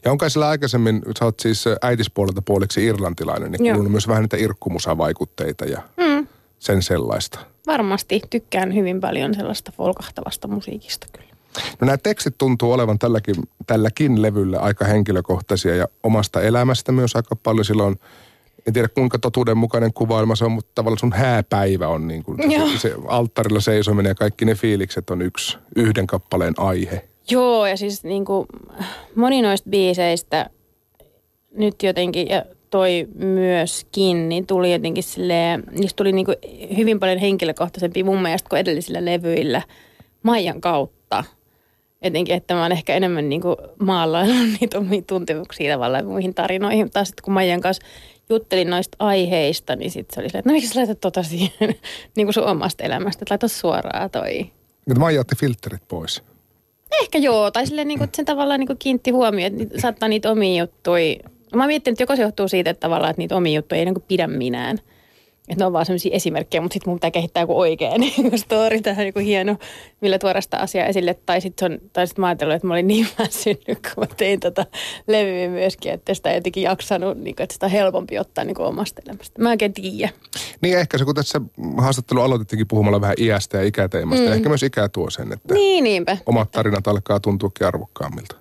Ja 0.05 0.11
onko 0.11 0.29
sillä 0.29 0.47
aikaisemmin, 0.47 1.01
sä 1.19 1.25
oot 1.25 1.39
siis 1.39 1.65
äitispuolelta 1.81 2.41
puoliksi 2.41 2.85
irlantilainen, 2.85 3.51
niin 3.51 3.63
kuulunut 3.63 3.91
myös 3.91 4.07
vähän 4.07 4.21
niitä 4.21 4.37
irkkumusavaikutteita 4.37 5.65
ja 5.65 5.81
mm. 5.97 6.27
sen 6.59 6.81
sellaista. 6.81 7.39
Varmasti 7.67 8.21
tykkään 8.29 8.75
hyvin 8.75 8.99
paljon 8.99 9.33
sellaista 9.33 9.71
folkahtavasta 9.77 10.47
musiikista 10.47 11.07
kyllä. 11.13 11.29
No 11.81 11.85
nämä 11.85 11.97
tekstit 11.97 12.37
tuntuu 12.37 12.71
olevan 12.71 12.99
tälläkin, 12.99 13.35
tälläkin 13.67 14.21
levyllä 14.21 14.59
aika 14.59 14.85
henkilökohtaisia 14.85 15.75
ja 15.75 15.87
omasta 16.03 16.41
elämästä 16.41 16.91
myös 16.91 17.15
aika 17.15 17.35
paljon. 17.35 17.65
Silloin 17.65 17.99
en 18.67 18.73
tiedä 18.73 18.87
kuinka 18.87 19.19
totuudenmukainen 19.19 19.93
kuvailma 19.93 20.35
se 20.35 20.45
on, 20.45 20.51
mutta 20.51 20.71
tavallaan 20.75 20.99
sun 20.99 21.13
hääpäivä 21.13 21.87
on 21.87 22.07
niin 22.07 22.23
kuin 22.23 22.37
se, 22.71 22.79
se 22.79 22.95
alttarilla 23.07 23.59
seisominen 23.61 24.09
ja 24.09 24.15
kaikki 24.15 24.45
ne 24.45 24.55
fiilikset 24.55 25.09
on 25.09 25.21
yksi 25.21 25.57
yhden 25.75 26.07
kappaleen 26.07 26.53
aihe. 26.57 27.09
Joo, 27.31 27.67
ja 27.67 27.77
siis 27.77 28.03
niin 28.03 28.25
kuin 28.25 28.47
moni 29.15 29.41
noista 29.41 29.69
biiseistä 29.69 30.49
nyt 31.51 31.83
jotenkin, 31.83 32.29
ja 32.29 32.45
toi 32.69 33.07
myöskin, 33.15 34.29
niin 34.29 34.47
tuli 34.47 34.73
jotenkin 34.73 35.03
silleen, 35.03 35.63
niistä 35.71 35.95
tuli 35.95 36.11
niin 36.11 36.25
kuin 36.25 36.37
hyvin 36.77 36.99
paljon 36.99 37.17
henkilökohtaisempi 37.17 38.03
mun 38.03 38.21
mielestä 38.21 38.49
kuin 38.49 38.59
edellisillä 38.59 39.05
levyillä 39.05 39.61
Maijan 40.23 40.61
kautta. 40.61 41.23
Jotenkin, 42.03 42.35
että 42.35 42.53
mä 42.53 42.61
oon 42.61 42.71
ehkä 42.71 42.93
enemmän 42.95 43.29
niin 43.29 43.41
kuin 43.41 43.55
maalaillut 43.79 44.47
niitä 44.61 44.77
omia 44.77 45.01
tuntemuksia 45.01 45.73
tavallaan 45.73 46.05
muihin 46.05 46.33
tarinoihin. 46.33 46.91
Taas 46.91 47.07
sitten 47.07 47.23
kun 47.23 47.33
Maijan 47.33 47.61
kanssa 47.61 47.85
juttelin 48.29 48.69
noista 48.69 48.95
aiheista, 48.99 49.75
niin 49.75 49.91
sitten 49.91 50.15
se 50.15 50.21
oli 50.21 50.29
silleen, 50.29 50.39
että 50.39 50.49
no 50.49 50.53
miksi 50.53 50.69
sä 50.69 50.79
laitat 50.79 51.01
tota 51.01 51.23
siihen 51.23 51.51
niin 52.15 52.27
kuin 52.27 52.33
sun 52.33 52.47
omasta 52.47 52.83
elämästä, 52.83 53.23
että 53.23 53.33
laita 53.33 53.47
suoraan 53.47 54.09
toi. 54.09 54.51
Nyt 54.85 54.97
Maija 54.97 55.21
otti 55.21 55.35
filterit 55.35 55.87
pois. 55.87 56.23
Ehkä 57.01 57.17
joo, 57.17 57.51
tai 57.51 57.67
silleen 57.67 57.87
niin 57.87 57.99
kuin, 57.99 58.09
sen 58.15 58.25
tavallaan 58.25 58.59
niin 58.59 58.67
kuin 58.67 58.77
kiinnitti 58.77 59.11
huomioon, 59.11 59.61
että 59.61 59.81
saattaa 59.81 60.09
niitä 60.09 60.31
omia 60.31 60.63
juttuja. 60.63 61.15
Mä 61.55 61.67
mietin, 61.67 61.91
että 61.91 62.03
joko 62.03 62.15
se 62.15 62.21
johtuu 62.21 62.47
siitä, 62.47 62.69
että 62.69 62.79
tavallaan 62.79 63.09
että 63.09 63.21
niitä 63.21 63.35
omia 63.35 63.55
juttuja 63.55 63.79
ei 63.79 63.85
niin 63.85 63.95
kuin 63.95 64.05
pidä 64.07 64.27
minään– 64.27 64.79
että 65.49 65.61
ne 65.61 65.65
on 65.65 65.73
vaan 65.73 65.85
sellaisia 65.85 66.15
esimerkkejä, 66.15 66.61
mutta 66.61 66.73
sitten 66.73 66.91
mun 66.91 66.97
pitää 66.97 67.11
kehittää 67.11 67.43
joku 67.43 67.59
oikea 67.59 67.97
niin 67.97 68.39
story 68.39 68.81
tähän 68.81 69.05
joku 69.05 69.19
hieno, 69.19 69.55
millä 70.01 70.19
tuoda 70.19 70.41
sitä 70.41 70.57
asiaa 70.57 70.85
esille. 70.85 71.19
Tai 71.25 71.41
sitten 71.41 71.81
sit 72.05 72.17
mä 72.17 72.27
ajatellut, 72.27 72.55
että 72.55 72.67
mä 72.67 72.73
olin 72.73 72.87
niin 72.87 73.07
väsynyt, 73.19 73.65
kun 73.67 73.93
mä 73.97 74.05
tein 74.17 74.39
tota 74.39 74.65
levyä 75.07 75.49
myöskin, 75.49 75.91
että 75.91 76.13
sitä 76.13 76.29
ei 76.29 76.37
jotenkin 76.37 76.63
jaksanut, 76.63 77.17
niin 77.17 77.35
kuin, 77.35 77.43
että 77.43 77.53
sitä 77.53 77.65
on 77.65 77.71
helpompi 77.71 78.19
ottaa 78.19 78.43
niin 78.43 78.55
kuin 78.55 78.65
omasta 78.65 79.01
elämästä. 79.05 79.41
Mä 79.41 79.53
en 79.53 79.73
tiedä. 79.73 80.09
Niin 80.61 80.77
ehkä 80.77 80.97
se, 80.97 81.05
kun 81.05 81.15
tässä 81.15 81.41
haastattelu 81.77 82.21
aloitettiinkin 82.21 82.67
puhumalla 82.67 83.01
vähän 83.01 83.15
iästä 83.19 83.57
ja 83.57 83.63
ikäteemasta, 83.63 84.25
mm. 84.25 84.33
ehkä 84.33 84.49
myös 84.49 84.63
ikä 84.63 84.89
tuo 84.89 85.09
sen, 85.09 85.33
että 85.33 85.53
niin, 85.53 85.83
niinpä. 85.83 86.17
omat 86.25 86.51
tarinat 86.51 86.87
alkaa 86.87 87.19
tuntuakin 87.19 87.67
arvokkaammilta. 87.67 88.38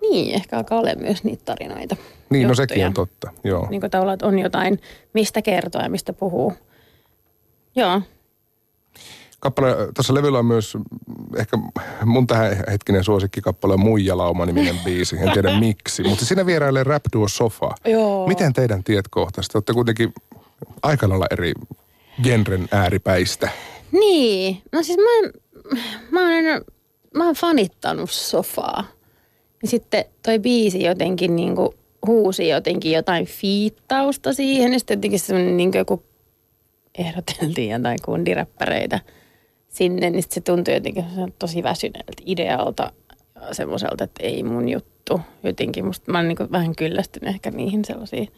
Niin, 0.00 0.34
ehkä 0.34 0.56
alkaa 0.56 0.78
olla 0.78 0.94
myös 0.94 1.24
niitä 1.24 1.44
tarinoita. 1.44 1.96
Niin, 1.96 2.42
juttuja. 2.42 2.48
no 2.48 2.54
sekin 2.54 2.86
on 2.86 2.94
totta, 2.94 3.30
joo. 3.44 3.66
Niin 3.70 3.80
kuin 3.80 3.90
tavallaan, 3.90 4.14
että 4.14 4.26
on 4.26 4.38
jotain, 4.38 4.80
mistä 5.14 5.42
kertoa 5.42 5.82
ja 5.82 5.90
mistä 5.90 6.12
puhuu. 6.12 6.52
Joo. 7.76 8.02
Kappale, 9.40 9.76
tuossa 9.94 10.14
levyllä 10.14 10.38
on 10.38 10.46
myös 10.46 10.76
ehkä 11.36 11.58
mun 12.04 12.26
tähän 12.26 12.56
hetkinen 12.70 13.04
suosikkikappale 13.04 13.74
on 13.74 13.80
Muijalauma 13.80 14.46
niminen 14.46 14.78
biisi. 14.84 15.16
En 15.16 15.32
tiedä 15.32 15.58
miksi, 15.60 16.02
mutta 16.02 16.24
siinä 16.24 16.46
vierailee 16.46 16.84
Rap 16.84 17.02
Duo 17.12 17.28
Sofa. 17.28 17.74
Joo. 17.84 18.28
Miten 18.28 18.52
teidän 18.52 18.84
tiet 18.84 19.04
kohtaisivat? 19.10 19.54
Olette 19.54 19.72
kuitenkin 19.72 20.12
aika 20.82 21.08
lailla 21.08 21.26
eri 21.30 21.52
genren 22.22 22.68
ääripäistä. 22.72 23.48
Niin, 23.92 24.62
no 24.72 24.82
siis 24.82 24.98
mä, 24.98 25.30
mä, 26.10 26.20
oon, 26.20 26.64
mä 27.14 27.24
oon 27.24 27.34
fanittanut 27.34 28.10
Sofaa. 28.10 28.84
Ja 29.62 29.68
sitten 29.68 30.04
toi 30.22 30.38
biisi 30.38 30.82
jotenkin 30.82 31.36
niin 31.36 31.56
kuin 31.56 31.74
huusi 32.06 32.48
jotenkin 32.48 32.92
jotain 32.92 33.26
fiittausta 33.26 34.32
siihen. 34.32 34.72
Ja 34.72 34.78
sitten 34.78 34.98
jotenkin 34.98 35.20
semmoinen 35.20 35.56
niin 35.56 35.70
joku 35.74 36.02
ehdoteltiin 36.98 37.70
jotain 37.70 37.98
kundiräppäreitä 38.04 39.00
sinne, 39.68 40.10
niin 40.10 40.24
se 40.28 40.40
tuntui 40.40 40.74
jotenkin 40.74 41.04
tosi 41.38 41.62
väsyneeltä 41.62 42.22
idealta 42.26 42.92
semmoiselta, 43.52 44.04
että 44.04 44.22
ei 44.22 44.42
mun 44.42 44.68
juttu. 44.68 45.20
Jotenkin 45.42 45.86
musta 45.86 46.12
mä 46.12 46.18
oon 46.18 46.28
niin 46.28 46.52
vähän 46.52 46.76
kyllästynyt 46.76 47.34
ehkä 47.34 47.50
niihin 47.50 47.84
sellaisiin 47.84 48.28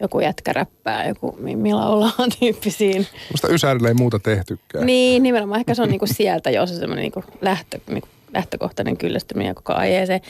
joku 0.00 0.20
jätkä 0.20 0.52
räppää, 0.52 1.08
joku 1.08 1.36
millä 1.40 1.86
ollaan 1.86 2.30
tyyppisiin. 2.40 3.06
Musta 3.32 3.48
Ysärillä 3.48 3.88
ei 3.88 3.94
muuta 3.94 4.18
tehtykään. 4.18 4.86
Niin, 4.86 5.22
nimenomaan 5.22 5.60
ehkä 5.60 5.74
se 5.74 5.82
on 5.82 5.88
niinku 5.88 6.06
sieltä 6.06 6.50
jo 6.50 6.66
se 6.66 6.74
semmoinen 6.74 7.02
niinku 7.02 7.24
lähtö, 7.40 7.78
niinku 7.86 8.08
lähtökohtainen 8.34 8.96
kyllästyminen 8.96 9.54
koko 9.54 9.72
aiheeseen. 9.72 10.20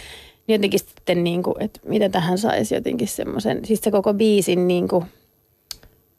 Niin 0.46 0.54
jotenkin 0.54 0.80
sitten, 0.80 1.24
niin 1.24 1.42
kuin, 1.42 1.62
että 1.62 1.80
mitä 1.88 2.08
tähän 2.08 2.38
saisi 2.38 2.74
jotenkin 2.74 3.08
semmoisen, 3.08 3.64
siis 3.64 3.80
se 3.80 3.90
koko 3.90 4.14
biisin 4.14 4.68
niin 4.68 4.88
kuin, 4.88 5.04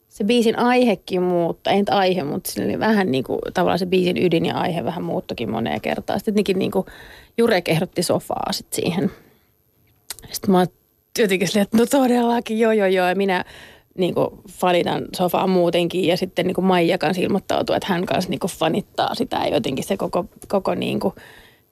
se 0.10 0.24
biisin 0.24 0.60
aihekin 0.60 1.22
muuttaa, 1.22 1.74
ei 1.74 1.80
nyt 1.80 1.90
aihe, 1.90 2.24
mutta 2.24 2.52
sille 2.52 2.80
vähän 2.80 3.12
niin 3.12 3.24
kuin, 3.24 3.40
tavallaan 3.54 3.80
se 3.80 3.86
biisin 3.86 4.26
ydin 4.26 4.46
ja 4.46 4.56
aihe 4.56 4.84
vähän 4.84 5.04
muuttokin 5.04 5.52
moneen 5.52 5.82
kertaan. 5.82 6.20
Sitten 6.20 6.32
jotenkin 6.32 6.60
niin 6.60 6.72
kuin, 6.72 6.86
Jurek 7.38 7.70
ehdotti 7.70 8.04
sofaa 8.04 8.52
sitten 8.52 8.76
siihen. 8.76 9.12
Sitten 10.32 10.52
mä 10.52 10.66
jotenkin 11.20 11.48
silleen, 11.48 11.64
että 11.64 11.78
no 11.78 11.86
todellakin, 11.86 12.60
joo 12.60 12.72
joo 12.72 12.88
joo, 12.88 13.08
ja 13.08 13.16
minä 13.16 13.46
niin 13.98 14.14
kuin 14.14 14.30
fanitan 14.50 15.06
sofaa 15.16 15.48
muutenkin 15.48 16.06
ja 16.06 16.18
sitten 16.18 16.48
niin 16.48 16.56
kuin 16.56 16.66
Maija 16.66 16.98
kanssa 16.98 17.24
ilmoittautuu, 17.24 17.76
että 17.76 17.88
hän 17.90 18.06
kanssa 18.06 18.30
niin 18.30 18.40
kuin 18.40 18.52
fanittaa 18.52 19.16
sitä 19.16 19.36
ja 19.36 19.48
jotenkin 19.48 19.86
se 19.86 19.98
koko, 19.98 20.26
koko 20.48 20.76
niin 20.76 21.00
kuin 21.00 21.14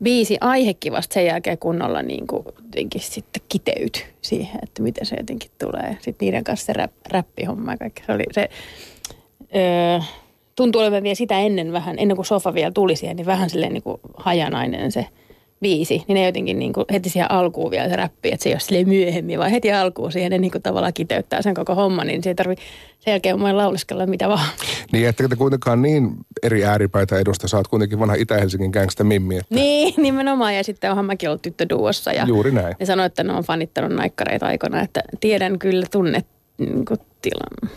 biisi 0.03 0.37
aihekin 0.41 0.93
vasta 0.93 1.13
sen 1.13 1.25
jälkeen 1.25 1.57
kunnolla 1.57 2.01
niin 2.01 2.27
kuin 2.27 2.45
jotenkin 2.45 3.01
sitten 3.01 3.41
kiteytyi 3.49 4.03
siihen, 4.21 4.59
että 4.63 4.83
miten 4.83 5.05
se 5.05 5.15
jotenkin 5.15 5.51
tulee. 5.63 5.97
Sitten 6.01 6.25
niiden 6.25 6.43
kanssa 6.43 6.65
se 6.65 6.73
rap, 6.73 6.91
räppihomma 7.11 7.71
ja 7.71 7.77
kaikki. 7.77 8.03
Se 8.05 8.11
oli 8.11 8.23
se, 8.31 8.49
öö, 9.55 9.99
tuntuu 10.55 10.81
olevan 10.81 11.03
vielä 11.03 11.15
sitä 11.15 11.39
ennen 11.39 11.73
vähän, 11.73 11.95
ennen 11.99 12.15
kuin 12.15 12.25
sofa 12.25 12.53
vielä 12.53 12.71
tuli 12.71 12.95
siihen, 12.95 13.17
niin 13.17 13.25
vähän 13.25 13.49
silleen 13.49 13.73
niin 13.73 13.83
kuin 13.83 14.01
hajanainen 14.17 14.91
se– 14.91 15.07
biisi, 15.61 16.03
niin 16.07 16.15
ne 16.15 16.25
jotenkin 16.25 16.59
niin 16.59 16.73
kuin 16.73 16.85
heti 16.91 17.09
siihen 17.09 17.31
alkuun 17.31 17.71
vielä 17.71 17.89
se 17.89 17.95
räppi, 17.95 18.31
että 18.31 18.43
se 18.43 18.49
ei 18.49 18.53
ole 18.53 18.59
sille 18.59 18.83
myöhemmin, 18.83 19.39
vaan 19.39 19.51
heti 19.51 19.71
alkuun 19.71 20.11
siihen 20.11 20.31
ne 20.31 20.37
niin 20.37 20.51
kuin 20.51 20.61
tavallaan 20.61 20.93
kiteyttää 20.93 21.41
sen 21.41 21.53
koko 21.53 21.75
homman, 21.75 22.07
niin 22.07 22.23
se 22.23 22.29
ei 22.29 22.35
tarvitse 22.35 22.65
sen 22.99 23.11
jälkeen 23.11 23.39
mun 23.39 23.57
lauleskella 23.57 24.05
mitä 24.05 24.29
vaan. 24.29 24.47
Niin, 24.91 25.07
että 25.07 25.27
te 25.27 25.35
kuitenkaan 25.35 25.81
niin 25.81 26.11
eri 26.43 26.65
ääripäitä 26.65 27.19
edusta, 27.19 27.47
sä 27.47 27.57
oot 27.57 27.67
kuitenkin 27.67 27.99
vanha 27.99 28.15
Itä-Helsingin 28.15 28.71
gangsta 28.71 29.03
mimmi. 29.03 29.37
Että... 29.37 29.55
Niin, 29.55 29.93
nimenomaan, 30.03 30.55
ja 30.55 30.63
sitten 30.63 30.89
onhan 30.89 31.05
mäkin 31.05 31.29
ollut 31.29 31.41
tyttöduossa. 31.41 32.13
Ja 32.13 32.25
Juuri 32.27 32.51
näin. 32.51 32.75
Ne 32.79 32.85
sanoi, 32.85 33.05
että 33.05 33.23
ne 33.23 33.33
on 33.33 33.43
fanittanut 33.43 33.91
naikkareita 33.91 34.45
aikana, 34.45 34.81
että 34.81 35.03
tiedän 35.19 35.59
kyllä 35.59 35.85
tunnet 35.91 36.27
niin 36.57 36.85
tilan. 37.21 37.71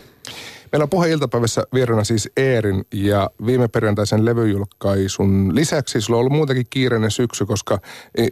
Meillä 0.71 0.83
on 0.83 0.89
puheiltapäivässä 0.89 1.63
vieraana 1.73 2.03
siis 2.03 2.29
Eerin 2.37 2.85
ja 2.93 3.29
viime 3.45 3.67
perjantaisen 3.67 4.25
levyjulkaisun 4.25 5.55
lisäksi 5.55 6.01
sulla 6.01 6.17
on 6.17 6.19
ollut 6.19 6.33
muutenkin 6.33 6.67
kiireinen 6.69 7.11
syksy, 7.11 7.45
koska 7.45 7.79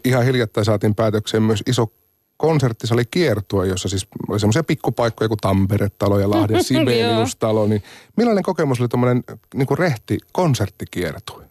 ihan 0.06 0.26
hiljattain 0.26 0.66
saatiin 0.66 0.96
päätökseen 0.96 1.44
myös 1.44 1.64
iso 1.68 1.92
konserttisali 2.38 3.04
kiertua, 3.12 3.66
jossa 3.66 3.90
siis 3.90 4.08
oli 4.30 4.40
semmoisia 4.40 4.64
pikkupaikkoja 4.64 5.28
kuin 5.28 5.38
Tampere-talo 5.38 6.20
ja 6.20 6.30
Lahden 6.30 6.64
Sibelius-talo. 6.68 7.68
Niin 7.68 7.84
millainen 8.16 8.44
kokemus 8.44 8.80
oli 8.80 8.88
tuommoinen 8.88 9.24
niin 9.54 9.78
rehti 9.78 10.18
konserttikiertue? 10.32 11.47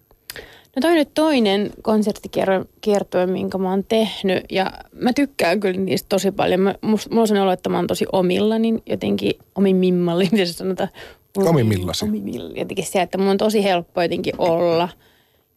No 0.77 0.81
toi 0.81 0.95
nyt 0.95 1.15
toinen 1.15 1.71
konserttikiertue, 1.83 3.27
minkä 3.27 3.59
mä 3.59 3.71
oon 3.71 3.85
tehnyt 3.85 4.45
ja 4.51 4.73
mä 4.93 5.13
tykkään 5.13 5.61
kyllä 5.61 5.81
niistä 5.81 6.07
tosi 6.09 6.31
paljon. 6.31 6.61
Mä, 6.61 6.75
mulla 6.83 7.01
on 7.21 7.29
sellainen 7.29 7.43
olo, 7.43 7.53
että 7.53 7.69
mä 7.69 7.77
oon 7.77 7.87
tosi 7.87 8.07
omilla, 8.13 8.59
niin 8.59 8.83
jotenkin 8.87 9.33
omimimmalli, 9.55 10.29
miten 10.33 10.47
se 10.47 10.53
sanotaan? 10.53 10.89
Omimillasi. 11.37 12.05
Omimilla, 12.05 12.51
jotenkin 12.55 12.87
se, 12.87 13.03
että 13.03 13.19
mun 13.19 13.29
on 13.29 13.39
tosi 13.39 13.65
helppo 13.65 14.03
jotenkin 14.03 14.35
olla 14.39 14.89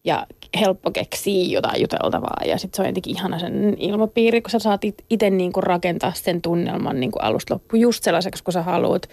ja 0.04 0.26
helppo 0.60 0.90
keksiä 0.90 1.44
jotain 1.44 1.80
juteltavaa 1.80 2.40
ja 2.46 2.58
sitten 2.58 2.76
se 2.76 2.82
on 2.82 2.88
jotenkin 2.88 3.16
ihana 3.16 3.38
sen 3.38 3.76
ilmapiiri, 3.78 4.42
kun 4.42 4.50
sä 4.50 4.58
saat 4.58 4.80
itse 5.10 5.30
niinku 5.30 5.60
rakentaa 5.60 6.12
sen 6.14 6.42
tunnelman 6.42 7.00
niinku 7.00 7.18
alusta 7.18 7.54
loppuun 7.54 7.80
just 7.80 8.04
sellaiseksi, 8.04 8.44
kun 8.44 8.52
sä 8.52 8.62
haluat. 8.62 9.08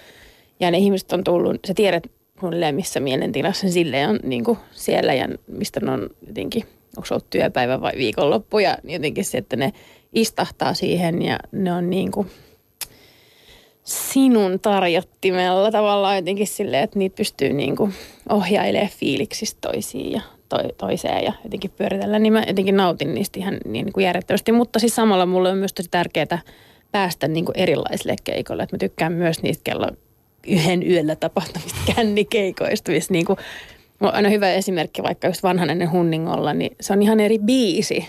Ja 0.60 0.72
ne 0.72 0.78
ihmiset 0.78 1.12
on 1.12 1.24
tullut, 1.24 1.58
sä 1.68 1.74
tiedät 1.74 2.04
suunnilleen 2.40 2.76
missä 2.76 3.00
mielentilassa 3.00 3.70
sille 3.70 4.08
on 4.08 4.20
niin 4.24 4.44
kuin 4.44 4.58
siellä 4.72 5.14
ja 5.14 5.28
mistä 5.48 5.80
ne 5.80 5.92
on 5.92 6.10
jotenkin, 6.28 6.64
onko 6.98 7.08
ollut 7.12 7.30
työpäivä 7.30 7.82
vai 7.82 7.94
viikonloppu 7.98 8.60
ja 8.60 8.78
jotenkin 8.84 9.26
se, 9.26 9.38
että 9.38 9.56
ne 9.56 9.74
istahtaa 10.14 10.74
siihen 10.74 11.22
ja 11.22 11.40
ne 11.52 11.74
on 11.74 11.90
niin 11.90 12.12
kuin 12.12 12.28
sinun 13.84 14.60
tarjottimella 14.60 15.72
tavallaan 15.72 16.16
jotenkin 16.16 16.48
silleen, 16.48 16.84
että 16.84 17.00
niitä 17.00 17.16
pystyy 17.16 17.54
niin 17.54 17.76
kuin 17.76 17.94
ohjailemaan 18.30 18.92
fiiliksistä 19.00 19.58
toisiin 19.62 20.12
ja 20.12 20.22
to, 20.50 20.58
toiseen 20.78 21.24
ja 21.24 21.34
jotenkin 21.44 21.72
pyöritellä, 21.72 22.20
niin 22.20 22.34
mä 22.34 22.44
jotenkin 22.48 22.78
nautin 22.78 23.14
niistä 23.14 23.40
ihan 23.40 23.58
niin 23.66 23.94
kuin 23.94 24.04
järjettömästi. 24.04 24.52
Mutta 24.52 24.80
siis 24.80 24.96
samalla 24.96 25.26
mulle 25.26 25.50
on 25.50 25.58
myös 25.58 25.74
tosi 25.74 25.90
tärkeää 25.92 26.40
päästä 26.92 27.28
niin 27.28 27.46
kuin 27.46 27.58
erilaisille 27.58 28.16
keikoille. 28.24 28.64
Että 28.64 28.76
mä 28.76 28.80
tykkään 28.80 29.14
myös 29.14 29.44
niistä 29.44 29.64
kello 29.64 29.88
yhden 30.48 30.92
yöllä 30.92 31.16
tapahtuvista 31.16 31.80
kännikeikoista, 31.96 32.92
missä 32.92 33.14
niin 33.14 33.26
kuin, 33.26 33.40
aina 34.00 34.30
hyvä 34.30 34.54
esimerkki 34.54 35.04
vaikka 35.04 35.28
just 35.28 35.44
vanhanen 35.44 35.92
Hunningolla, 35.92 36.54
niin 36.54 36.76
se 36.82 36.94
on 36.94 37.02
ihan 37.02 37.20
eri 37.20 37.40
biisi 37.40 38.06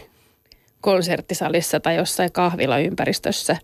konserttisalissa 0.81 1.81
tai 1.81 1.97
jossain 1.97 2.33
kahvilaympäristössä, 2.33 3.57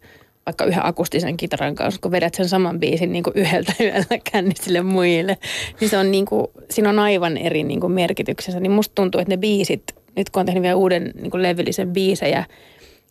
vaikka 0.47 0.65
yhden 0.65 0.87
akustisen 0.87 1.37
kitaran 1.37 1.75
kanssa, 1.75 2.01
kun 2.01 2.11
vedät 2.11 2.35
sen 2.35 2.49
saman 2.49 2.81
biisin 2.81 3.13
niin 3.13 3.25
kuin 3.25 3.35
yhdeltä 3.37 3.73
yöllä 3.85 4.19
kännisille 4.33 4.83
muille, 4.83 5.39
niin 5.81 5.89
se 5.89 5.99
on 5.99 6.11
niin 6.11 6.27
kuin, 6.27 6.47
siinä 6.71 6.91
on 6.91 6.99
aivan 6.99 7.37
eri 7.37 7.63
niin 7.63 7.81
kuin 7.81 7.93
merkityksessä. 7.93 8.61
Niin 8.61 8.73
musta 8.73 8.95
tuntuu, 8.95 9.21
että 9.21 9.33
ne 9.33 9.37
biisit, 9.37 9.83
nyt 10.17 10.31
kun 10.31 10.41
on 10.41 10.47
tehnyt 10.47 10.63
vielä 10.63 10.77
uuden 10.77 11.13
niin 11.21 11.31
kuin 11.31 11.43
levyllisen 11.43 11.93
biisejä, 11.93 12.45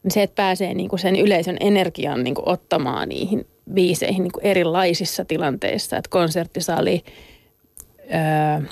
niin 0.03 0.11
se, 0.11 0.23
että 0.23 0.35
pääsee 0.35 0.73
niin 0.73 0.89
kuin 0.89 0.99
sen 0.99 1.15
yleisön 1.15 1.57
energian 1.59 2.23
niin 2.23 2.35
kuin 2.35 2.49
ottamaan 2.49 3.09
niihin 3.09 3.45
biiseihin 3.73 4.23
niin 4.23 4.31
kuin 4.31 4.45
erilaisissa 4.45 5.25
tilanteissa, 5.25 5.97
että 5.97 6.09
konserttisali, 6.09 7.03
öö, 7.99 8.69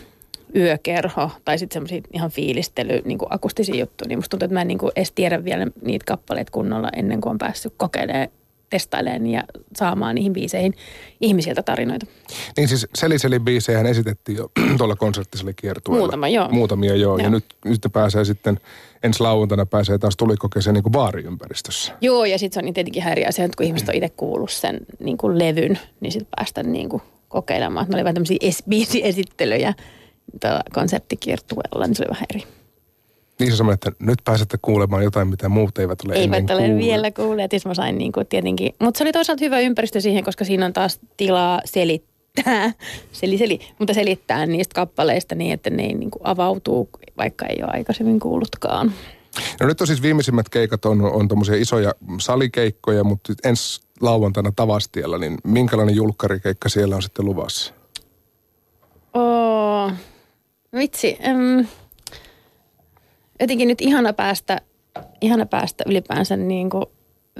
yökerho 0.56 1.32
tai 1.46 1.60
sitten 1.60 1.74
semmoisia 1.74 2.02
ihan 2.14 2.32
fiilistely, 2.32 3.02
niin 3.06 3.18
kuin 3.18 3.34
akustisia 3.34 3.76
juttuja, 3.76 4.08
niin 4.08 4.18
musta 4.18 4.30
tuntuu, 4.30 4.46
että 4.46 4.54
mä 4.54 4.62
en 4.62 4.68
niin 4.68 4.78
kuin 4.78 4.92
edes 4.96 5.12
tiedä 5.12 5.46
vielä 5.46 5.68
niitä 5.82 6.06
kappaleita 6.06 6.52
kunnolla 6.52 6.90
ennen 6.96 7.22
kuin 7.22 7.32
on 7.32 7.38
päässyt 7.38 7.74
kokeilemaan 7.78 8.28
testailemaan 8.72 9.28
ja 9.28 9.44
saamaan 9.76 10.16
niihin 10.16 10.34
biiseihin 10.34 10.74
ihmisiltä 11.22 11.64
tarinoita. 11.64 12.06
Niin 12.58 12.68
siis 12.68 12.88
Seliseli 12.96 13.40
biisejä 13.40 13.82
esitettiin 13.82 14.38
jo 14.38 14.52
tuolla 14.78 14.96
konserttisella 14.96 15.54
kiertueella. 15.54 16.02
Muutama 16.02 16.28
joo. 16.28 16.50
Muutamia 16.50 16.96
joo. 16.96 17.18
joo. 17.18 17.18
Ja 17.18 17.30
nyt, 17.30 17.46
nyt 17.66 17.82
pääsee 17.94 18.26
sitten, 18.26 18.60
ensi 19.04 19.20
lauantaina 19.20 19.66
pääsee 19.66 19.98
taas 19.98 20.18
tulikokeeseen 20.18 20.74
niin 20.74 20.84
kuin 20.84 20.92
baariympäristössä. 20.92 21.94
Joo 22.02 22.26
ja 22.26 22.40
sitten 22.40 22.54
se 22.54 22.60
on 22.60 22.66
niin 22.66 22.74
tietenkin 22.74 23.08
eri 23.08 23.26
asia, 23.26 23.46
että 23.46 23.58
kun 23.58 23.66
ihmiset 23.66 23.90
on 23.90 23.96
itse 23.96 24.10
kuullut 24.10 24.52
sen 24.52 24.80
niin 25.00 25.18
kuin 25.18 25.40
levyn, 25.40 25.80
niin 26.00 26.12
sitten 26.12 26.32
päästä 26.36 26.64
niin 26.64 26.90
kuin 26.90 27.02
kokeilemaan. 27.28 27.86
Ne 27.90 27.96
oli 27.96 28.04
vain 28.04 28.16
tämmöisiä 28.16 28.38
es- 28.44 28.64
biisiesittelyjä 28.70 29.74
konserttikiertueella, 30.74 31.88
niin 31.88 31.96
se 31.96 32.04
oli 32.04 32.10
vähän 32.10 32.26
eri 32.30 32.44
niin 33.42 33.52
se 33.52 33.58
semmoinen, 33.58 33.74
että 33.74 33.92
nyt 34.00 34.20
pääsette 34.26 34.58
kuulemaan 34.62 35.04
jotain, 35.04 35.28
mitä 35.28 35.50
muut 35.50 35.78
eivät 35.78 36.00
ole 36.06 36.14
eivät 36.14 36.38
ennen 36.38 36.58
ole 36.58 36.78
vielä 36.78 37.12
kuulleet, 37.12 37.54
jos 37.54 37.66
mä 37.66 37.74
sain 37.74 37.98
niin 37.98 38.12
kuin 38.12 38.28
tietenkin. 38.28 38.76
Mutta 38.80 38.98
se 38.98 39.04
oli 39.04 39.12
toisaalta 39.12 39.46
hyvä 39.46 39.60
ympäristö 39.60 40.02
siihen, 40.02 40.24
koska 40.24 40.46
siinä 40.46 40.66
on 40.66 40.74
taas 40.74 41.00
tilaa 41.18 41.62
selittää, 41.66 42.11
seli, 43.12 43.38
seli, 43.44 43.60
mutta 43.80 43.94
selittää 43.94 44.46
niistä 44.46 44.76
kappaleista 44.76 45.36
niin, 45.36 45.54
että 45.54 45.70
ne 45.70 45.84
ei 45.84 45.94
niin 45.94 46.12
kuin 46.12 46.22
avautuu, 46.24 46.90
vaikka 47.18 47.46
ei 47.46 47.64
ole 47.64 47.72
aikaisemmin 47.74 48.20
kuullutkaan. 48.20 48.94
No 49.60 49.68
nyt 49.68 49.82
on 49.82 49.88
siis 49.88 50.02
viimeisimmät 50.02 50.50
keikat 50.50 50.86
on, 50.86 51.02
on 51.02 51.28
tommosia 51.28 51.56
isoja 51.56 51.94
salikeikkoja, 52.20 53.04
mutta 53.04 53.34
ensi 53.44 53.82
lauantaina 54.02 54.52
Tavastiellä, 54.56 55.18
niin 55.18 55.38
minkälainen 55.44 55.96
julkkarikeikka 55.96 56.70
siellä 56.70 56.96
on 56.96 57.02
sitten 57.02 57.26
luvassa? 57.26 57.74
Oh, 59.14 59.92
vitsi. 60.76 61.18
Um, 61.30 61.66
jotenkin 63.40 63.68
nyt 63.68 63.82
ihana 63.82 64.14
päästä, 64.14 64.62
ihana 65.22 65.46
päästä 65.46 65.84
ylipäänsä 65.88 66.38
niin 66.38 66.70
kuin 66.70 66.86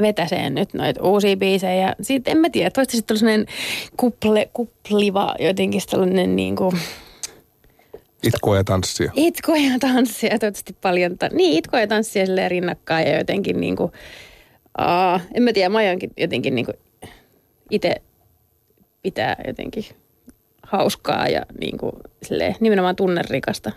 vetäseen 0.02 0.56
nyt 0.56 0.74
noita 0.74 1.04
uusia 1.04 1.38
biisejä. 1.38 1.96
Sitten 2.02 2.32
en 2.32 2.38
mä 2.38 2.50
tiedä, 2.50 2.70
toivottavasti 2.70 2.98
sitten 2.98 3.18
sellainen 3.18 3.46
kuple, 3.98 4.50
kupliva 4.54 5.36
jotenkin 5.40 5.82
sellainen 5.82 6.36
niin 6.36 6.56
kuin, 6.56 6.78
Itkua 8.24 8.58
ja 8.58 8.64
tanssia. 8.64 9.12
Itkua 9.16 9.58
ja 9.58 9.80
tanssia, 9.80 10.30
toivottavasti 10.30 10.76
paljon. 10.82 11.18
Ta- 11.18 11.30
niin, 11.32 11.58
itkua 11.58 11.80
ja 11.80 11.88
tanssia 11.88 12.26
silleen 12.26 12.52
rinnakkain 12.52 13.08
ja 13.08 13.18
jotenkin 13.18 13.62
niin 13.62 13.76
kuin, 13.76 13.92
uh, 14.80 15.22
en 15.34 15.44
mä 15.44 15.54
tiedä, 15.54 15.70
mä 15.70 15.84
jotenkin, 15.84 16.12
jotenkin 16.18 16.56
niin 16.56 16.66
kuin 16.66 16.78
itse 17.70 17.96
pitää 19.02 19.36
jotenkin 19.48 19.86
hauskaa 20.64 21.28
ja 21.28 21.46
niin 21.60 21.78
kuin, 21.78 21.92
silleen, 22.24 22.56
nimenomaan 22.60 22.96
tunnerikasta 22.96 23.72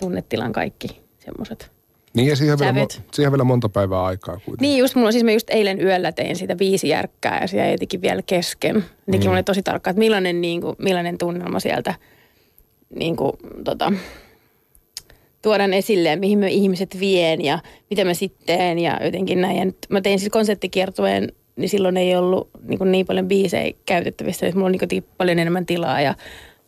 tunnetilan 0.00 0.52
kaikki 0.52 1.00
semmoiset 1.18 1.77
niin 2.18 2.28
ja 2.28 2.36
siihen 2.36 2.58
vielä, 2.58 2.86
siihen 3.12 3.32
vielä 3.32 3.44
monta 3.44 3.68
päivää 3.68 4.04
aikaa 4.04 4.34
kuitenkin. 4.34 4.56
Niin 4.60 4.78
just, 4.78 4.94
mulla, 4.94 5.12
siis 5.12 5.24
mä 5.24 5.32
just 5.32 5.50
eilen 5.50 5.80
yöllä 5.80 6.12
tein 6.12 6.36
sitä 6.36 6.58
viisi 6.58 6.88
järkkää 6.88 7.40
ja 7.40 7.46
se 7.46 7.56
jäi 7.56 7.72
jotenkin 7.72 8.02
vielä 8.02 8.22
kesken. 8.22 8.74
Jotenkin 8.74 9.20
mm. 9.20 9.24
mulla 9.24 9.36
oli 9.36 9.42
tosi 9.42 9.62
tarkka, 9.62 9.90
että 9.90 9.98
millainen, 9.98 10.40
niin 10.40 10.60
kuin, 10.60 10.76
millainen 10.78 11.18
tunnelma 11.18 11.60
sieltä 11.60 11.94
niin 12.94 13.16
kuin, 13.16 13.32
tota, 13.64 13.92
tuodaan 15.42 15.74
esille, 15.74 16.16
mihin 16.16 16.38
me 16.38 16.50
ihmiset 16.50 17.00
vien 17.00 17.44
ja 17.44 17.58
mitä 17.90 18.04
mä 18.04 18.14
sitten 18.14 18.78
ja 18.78 19.00
jotenkin 19.04 19.40
näin. 19.40 19.56
Ja 19.56 19.64
nyt 19.64 19.78
mä 19.88 20.00
tein 20.00 20.18
siis 20.18 20.32
konserttikiertueen, 20.32 21.32
niin 21.56 21.68
silloin 21.68 21.96
ei 21.96 22.16
ollut 22.16 22.50
niin, 22.62 22.78
kuin 22.78 22.92
niin 22.92 23.06
paljon 23.06 23.28
biisejä 23.28 23.74
käytettävissä, 23.86 24.46
että 24.46 24.56
mulla 24.56 24.66
on 24.66 24.72
niin 24.72 24.88
kuin 24.88 25.04
paljon 25.18 25.38
enemmän 25.38 25.66
tilaa 25.66 26.00
ja 26.00 26.14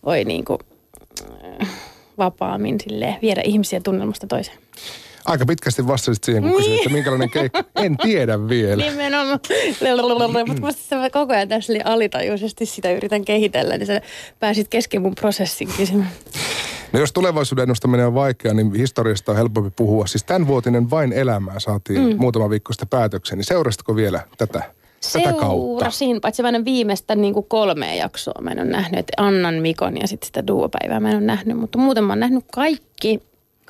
voi 0.05 0.25
niin 0.25 0.45
kuin, 0.45 0.59
vapaammin 2.19 2.81
sille 2.81 3.17
viedä 3.23 3.43
ihmisiä 3.45 3.81
tunnelmasta 3.81 4.27
toiseen. 4.27 4.59
Aika 5.25 5.47
pitkästi 5.47 5.87
vastasit 5.87 6.25
siihen, 6.25 6.43
kun 6.43 6.53
kysyit, 6.53 6.75
että 6.75 6.89
niin. 6.89 6.97
minkälainen 6.97 7.31
keikka. 7.31 7.65
En 7.77 7.97
tiedä 7.97 8.49
vielä. 8.49 8.85
Nimenomaan. 8.85 9.41
Mutta 10.47 10.97
mä 10.97 11.11
koko 11.11 11.33
ajan 11.33 11.49
tässä 11.49 11.73
alitajuisesti 11.85 12.67
sitä 12.67 12.93
yritän 12.93 13.25
kehitellä, 13.25 13.79
niin 13.79 13.87
sä 13.87 14.01
pääsit 14.39 14.69
kesken 14.69 15.03
mun 15.03 15.15
prosessin 15.15 15.69
kysymään. 15.77 16.11
No 16.93 17.01
jos 17.01 17.13
tulevaisuuden 17.13 17.63
ennustaminen 17.63 18.07
on 18.07 18.15
vaikeaa, 18.15 18.55
niin 18.55 18.75
historiasta 18.75 19.33
on 19.33 19.39
helpompi 19.39 19.71
puhua. 19.77 20.07
Siis 20.07 20.25
tämän 20.25 20.47
vuotinen 20.47 20.91
Vain 20.91 21.13
elämää 21.13 21.61
saatiin 21.61 22.03
mm. 22.03 22.17
muutama 22.19 22.51
viikko 22.51 22.73
sitten 22.73 22.89
päätöksen, 22.89 23.39
niin 23.39 23.45
seurasitko 23.45 23.97
vielä 23.97 24.21
tätä 24.39 24.63
Tätä 25.13 25.33
kautta. 25.33 25.81
Seurasin, 25.81 26.21
paitsi 26.21 26.43
ole 26.43 26.65
viimeistä 26.65 27.15
niin 27.15 27.35
kuin 27.35 27.47
kolmea 27.49 27.95
jaksoa 27.95 28.43
mä 28.43 28.51
en 28.51 28.59
ole 28.59 28.69
nähnyt, 28.69 29.01
että 29.01 29.13
Annan, 29.17 29.55
Mikon 29.55 29.97
ja 29.97 30.09
sitten 30.09 30.27
sitä 30.27 30.47
duopäivää 30.47 31.01
mä 31.01 31.11
en 31.11 31.17
ole 31.17 31.25
nähnyt, 31.25 31.57
mutta 31.57 31.79
muuten 31.79 32.05
mä 32.05 32.13
oon 32.13 32.21
nähnyt 32.21 32.45
kaikki, 32.53 33.21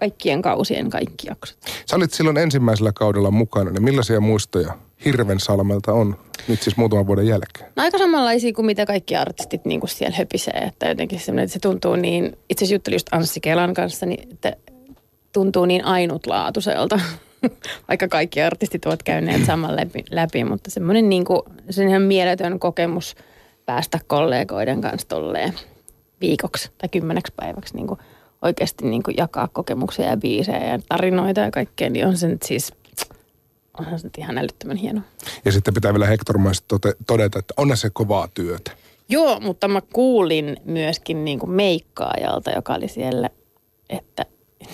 kaikkien 0.01 0.43
kausien 0.43 0.91
kaikki 0.91 1.29
jaksot. 1.29 1.59
Sä 1.87 1.97
olit 1.97 2.13
silloin 2.13 2.37
ensimmäisellä 2.37 2.93
kaudella 2.93 3.31
mukana, 3.31 3.71
niin 3.71 3.83
millaisia 3.83 4.21
muistoja 4.21 4.75
Hirven 5.05 5.41
salmelta 5.41 5.93
on 5.93 6.17
nyt 6.49 6.63
siis 6.63 6.77
muutaman 6.77 7.07
vuoden 7.07 7.27
jälkeen? 7.27 7.73
No 7.77 7.83
aika 7.83 7.99
samanlaisia 7.99 8.53
kuin 8.53 8.67
mitä 8.67 8.87
kaikki 8.87 9.17
artistit 9.17 9.65
niin 9.65 9.81
kuin 9.81 9.91
siellä 9.91 10.17
höpisee, 10.17 10.59
että 10.59 10.89
jotenkin 10.89 11.21
semmoinen, 11.21 11.45
että 11.45 11.53
se 11.53 11.59
tuntuu 11.59 11.97
niin, 11.97 12.25
itse 12.25 12.65
asiassa 12.65 12.75
juttelin 12.75 12.95
just 12.95 13.09
Anssi 13.13 13.41
Kelan 13.41 13.75
kanssa, 13.75 14.07
niin 14.07 14.33
että 14.33 14.57
tuntuu 15.33 15.65
niin 15.65 15.85
ainutlaatuiselta, 15.85 17.01
vaikka 17.89 18.09
kaikki 18.09 18.43
artistit 18.43 18.87
ovat 18.87 19.03
käyneet 19.03 19.45
saman 19.45 19.77
läpi, 19.77 20.05
läpi 20.11 20.45
mutta 20.45 20.71
semmoinen 20.71 21.09
niin 21.09 21.25
kuin, 21.25 21.41
se 21.71 21.85
ihan 21.85 22.03
mieletön 22.03 22.59
kokemus 22.59 23.15
päästä 23.67 23.99
kollegoiden 24.07 24.81
kanssa 24.81 25.09
tolleen 25.09 25.53
viikoksi 26.21 26.71
tai 26.79 26.89
kymmeneksi 26.89 27.33
päiväksi 27.37 27.77
niin 27.77 27.87
kuin 27.87 28.01
oikeasti 28.43 28.87
niin 28.87 29.03
kuin 29.03 29.17
jakaa 29.17 29.49
kokemuksia 29.49 30.07
ja 30.07 30.17
biisejä 30.17 30.67
ja 30.67 30.79
tarinoita 30.89 31.41
ja 31.41 31.51
kaikkea, 31.51 31.91
niin 31.91 32.07
on 32.07 32.17
se 32.17 32.29
nyt 32.29 32.43
siis, 32.43 32.73
onhan 33.79 33.99
se 33.99 34.07
nyt 34.07 34.19
ihan 34.19 34.39
älyttömän 34.39 34.77
hienoa. 34.77 35.05
Ja 35.45 35.53
sitten 35.53 35.75
pitää 35.75 35.93
vielä 35.93 36.07
hektormaisesti 36.07 36.67
tote- 36.75 36.97
todeta, 37.07 37.39
että 37.39 37.55
on 37.57 37.77
se 37.77 37.91
kovaa 37.91 38.29
työtä. 38.35 38.71
Joo, 39.09 39.41
mutta 39.41 39.69
mä 39.69 39.81
kuulin 39.93 40.57
myöskin 40.65 41.25
niin 41.25 41.39
kuin 41.39 41.51
meikkaajalta, 41.51 42.51
joka 42.51 42.75
oli 42.75 42.89
siellä, 42.89 43.31
että 43.89 44.27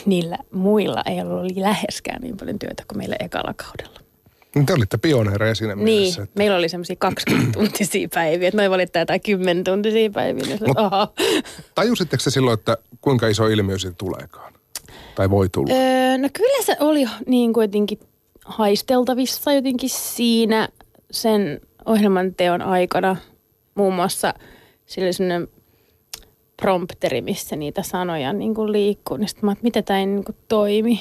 niillä 0.06 0.38
muilla 0.52 1.02
ei 1.06 1.20
ollut 1.20 1.56
läheskään 1.56 2.22
niin 2.22 2.36
paljon 2.36 2.58
työtä 2.58 2.82
kuin 2.88 2.98
meillä 2.98 3.16
ekalla 3.20 3.54
kaudella. 3.54 4.05
Te 4.66 4.72
olitte 4.72 4.98
pioneereja 4.98 5.54
siinä 5.54 5.74
Niin, 5.74 5.84
mielessä. 5.84 6.22
Että... 6.22 6.38
meillä 6.38 6.56
oli 6.56 6.68
semmoisia 6.68 6.96
20 6.98 7.52
tuntisia 7.52 8.08
päiviä, 8.14 8.48
että 8.48 8.56
noin 8.56 8.70
valittaa 8.70 9.02
jotain 9.02 9.20
10 9.20 9.64
tuntisia 9.64 10.10
päiviä. 10.10 10.44
Niin 10.46 10.58
Mut-. 10.66 10.76
Tajusitteko 11.74 12.20
se 12.20 12.30
silloin, 12.30 12.58
että 12.58 12.76
kuinka 13.00 13.28
iso 13.28 13.46
ilmiö 13.48 13.78
siitä 13.78 13.94
tuleekaan? 13.98 14.52
Tai 15.14 15.30
voi 15.30 15.48
tulla? 15.48 15.74
Öö, 15.74 16.18
no 16.18 16.28
kyllä 16.32 16.62
se 16.62 16.76
oli 16.80 17.04
niin 17.26 17.52
kuin 17.52 17.64
jotenkin 17.64 17.98
haisteltavissa 18.44 19.52
jotenkin 19.52 19.90
siinä 19.90 20.68
sen 21.10 21.60
ohjelman 21.86 22.34
teon 22.34 22.62
aikana. 22.62 23.16
Muun 23.74 23.94
muassa 23.94 24.34
sillä 24.86 25.06
oli 25.06 25.48
prompteri, 26.62 27.20
missä 27.20 27.56
niitä 27.56 27.82
sanoja 27.82 28.32
niin 28.32 28.54
kuin 28.54 28.72
liikkuu. 28.72 29.16
Niin 29.16 29.28
sitten 29.28 29.46
mä, 29.46 29.52
että 29.52 29.64
miten 29.64 29.84
tämä 29.84 30.00
ei 30.00 30.06
niin 30.06 30.24
kuin 30.24 30.36
toimi. 30.48 31.00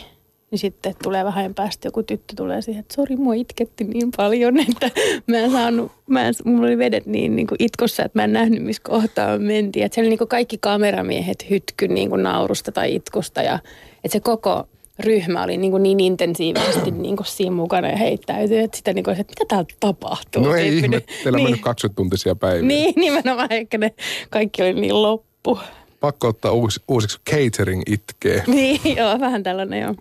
Niin 0.55 0.59
sitten 0.59 0.95
tulee 1.03 1.25
vähän 1.25 1.37
ajan 1.43 1.53
päästä 1.53 1.87
joku 1.87 2.03
tyttö 2.03 2.33
tulee 2.37 2.61
siihen, 2.61 2.79
että 2.79 2.93
sori, 2.93 3.15
mua 3.15 3.33
itketti 3.33 3.83
niin 3.83 4.11
paljon, 4.17 4.59
että 4.69 4.91
mä 5.27 5.37
en 5.37 5.51
saanut, 5.51 5.91
mä 6.07 6.27
en, 6.27 6.33
mulla 6.45 6.67
oli 6.67 6.77
vedet 6.77 7.05
niin, 7.05 7.35
niin 7.35 7.47
kuin 7.47 7.55
itkossa, 7.59 8.03
että 8.03 8.19
mä 8.19 8.23
en 8.23 8.33
nähnyt, 8.33 8.63
missä 8.63 8.81
kohtaa 8.85 9.37
mentiin. 9.37 9.85
Että 9.85 9.93
siellä 9.95 10.05
oli 10.05 10.09
niin 10.09 10.17
kuin 10.17 10.27
kaikki 10.27 10.57
kameramiehet 10.57 11.49
hytky 11.49 11.87
niin 11.87 12.09
kuin 12.09 12.23
naurusta 12.23 12.71
tai 12.71 12.95
itkusta 12.95 13.41
ja 13.41 13.59
että 14.03 14.13
se 14.13 14.19
koko 14.19 14.67
ryhmä 14.99 15.43
oli 15.43 15.57
niin, 15.57 15.71
kuin 15.71 15.83
niin 15.83 15.99
intensiivisesti 15.99 16.91
niin 17.01 17.15
kuin 17.15 17.27
siinä 17.27 17.55
mukana 17.55 17.89
ja 17.89 17.97
heittäytyi, 17.97 18.59
että 18.59 18.77
sitä 18.77 18.93
niin 18.93 19.03
kuin, 19.03 19.19
että 19.19 19.31
mitä 19.31 19.45
täällä 19.47 19.67
tapahtuu. 19.79 20.43
no 20.43 20.55
ei 20.55 20.77
ihme, 20.77 21.01
teillä 21.23 21.37
on 21.37 21.43
mennyt 21.43 21.61
20 21.61 21.95
tuntisia 21.95 22.35
päiviä. 22.35 22.67
Niin, 22.67 22.93
nimenomaan 22.97 23.51
ehkä 23.51 23.77
ne 23.77 23.93
kaikki 24.29 24.61
oli 24.61 24.73
niin 24.73 25.01
loppu. 25.01 25.59
Pakko 26.05 26.27
ottaa 26.27 26.51
uusi, 26.51 26.79
uusiksi 26.87 27.19
catering 27.29 27.81
itkee. 27.87 28.43
Niin, 28.55 28.97
joo, 28.97 29.19
vähän 29.19 29.43
tällainen 29.43 29.81
joo. 29.81 29.95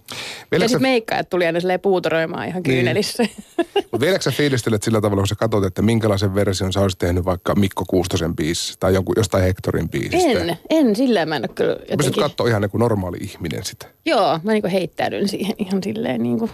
Vieläkö 0.50 0.64
ja 0.64 0.68
sitten 0.68 0.82
meikkaajat 0.82 1.30
tuli 1.30 1.46
aina 1.46 1.60
silleen 1.60 1.80
puutoroimaan 1.80 2.48
ihan 2.48 2.62
kyynelissä. 2.62 3.22
mutta 3.92 4.00
vieläkö 4.00 4.22
sä 4.22 4.30
fiilistelet 4.30 4.82
sillä 4.82 5.00
tavalla, 5.00 5.20
kun 5.20 5.28
sä 5.28 5.34
katsot, 5.34 5.64
että 5.64 5.82
minkälaisen 5.82 6.34
version 6.34 6.72
sä 6.72 6.80
olisit 6.80 6.98
tehnyt 6.98 7.24
vaikka 7.24 7.54
Mikko 7.54 7.84
Kuustosen 7.88 8.36
biisistä 8.36 8.76
tai 8.80 8.94
jonkun, 8.94 9.14
jostain 9.18 9.44
Hektorin 9.44 9.88
biisistä? 9.88 10.40
en, 10.40 10.58
en, 10.70 10.96
silleen 10.96 11.28
mä 11.28 11.36
en 11.36 11.42
ole 11.42 11.48
kyllä 11.54 11.74
Pystyt 11.76 11.90
jotenkin. 11.90 12.22
katsoa 12.22 12.48
ihan 12.48 12.62
niin 12.62 12.70
kuin 12.70 12.78
normaali 12.78 13.16
ihminen 13.20 13.64
sitä. 13.64 13.86
Joo, 14.04 14.40
mä 14.42 14.52
niinku 14.52 14.68
heittäydyn 14.72 15.28
siihen 15.28 15.54
ihan 15.58 15.82
silleen 15.82 16.22
niinku, 16.22 16.50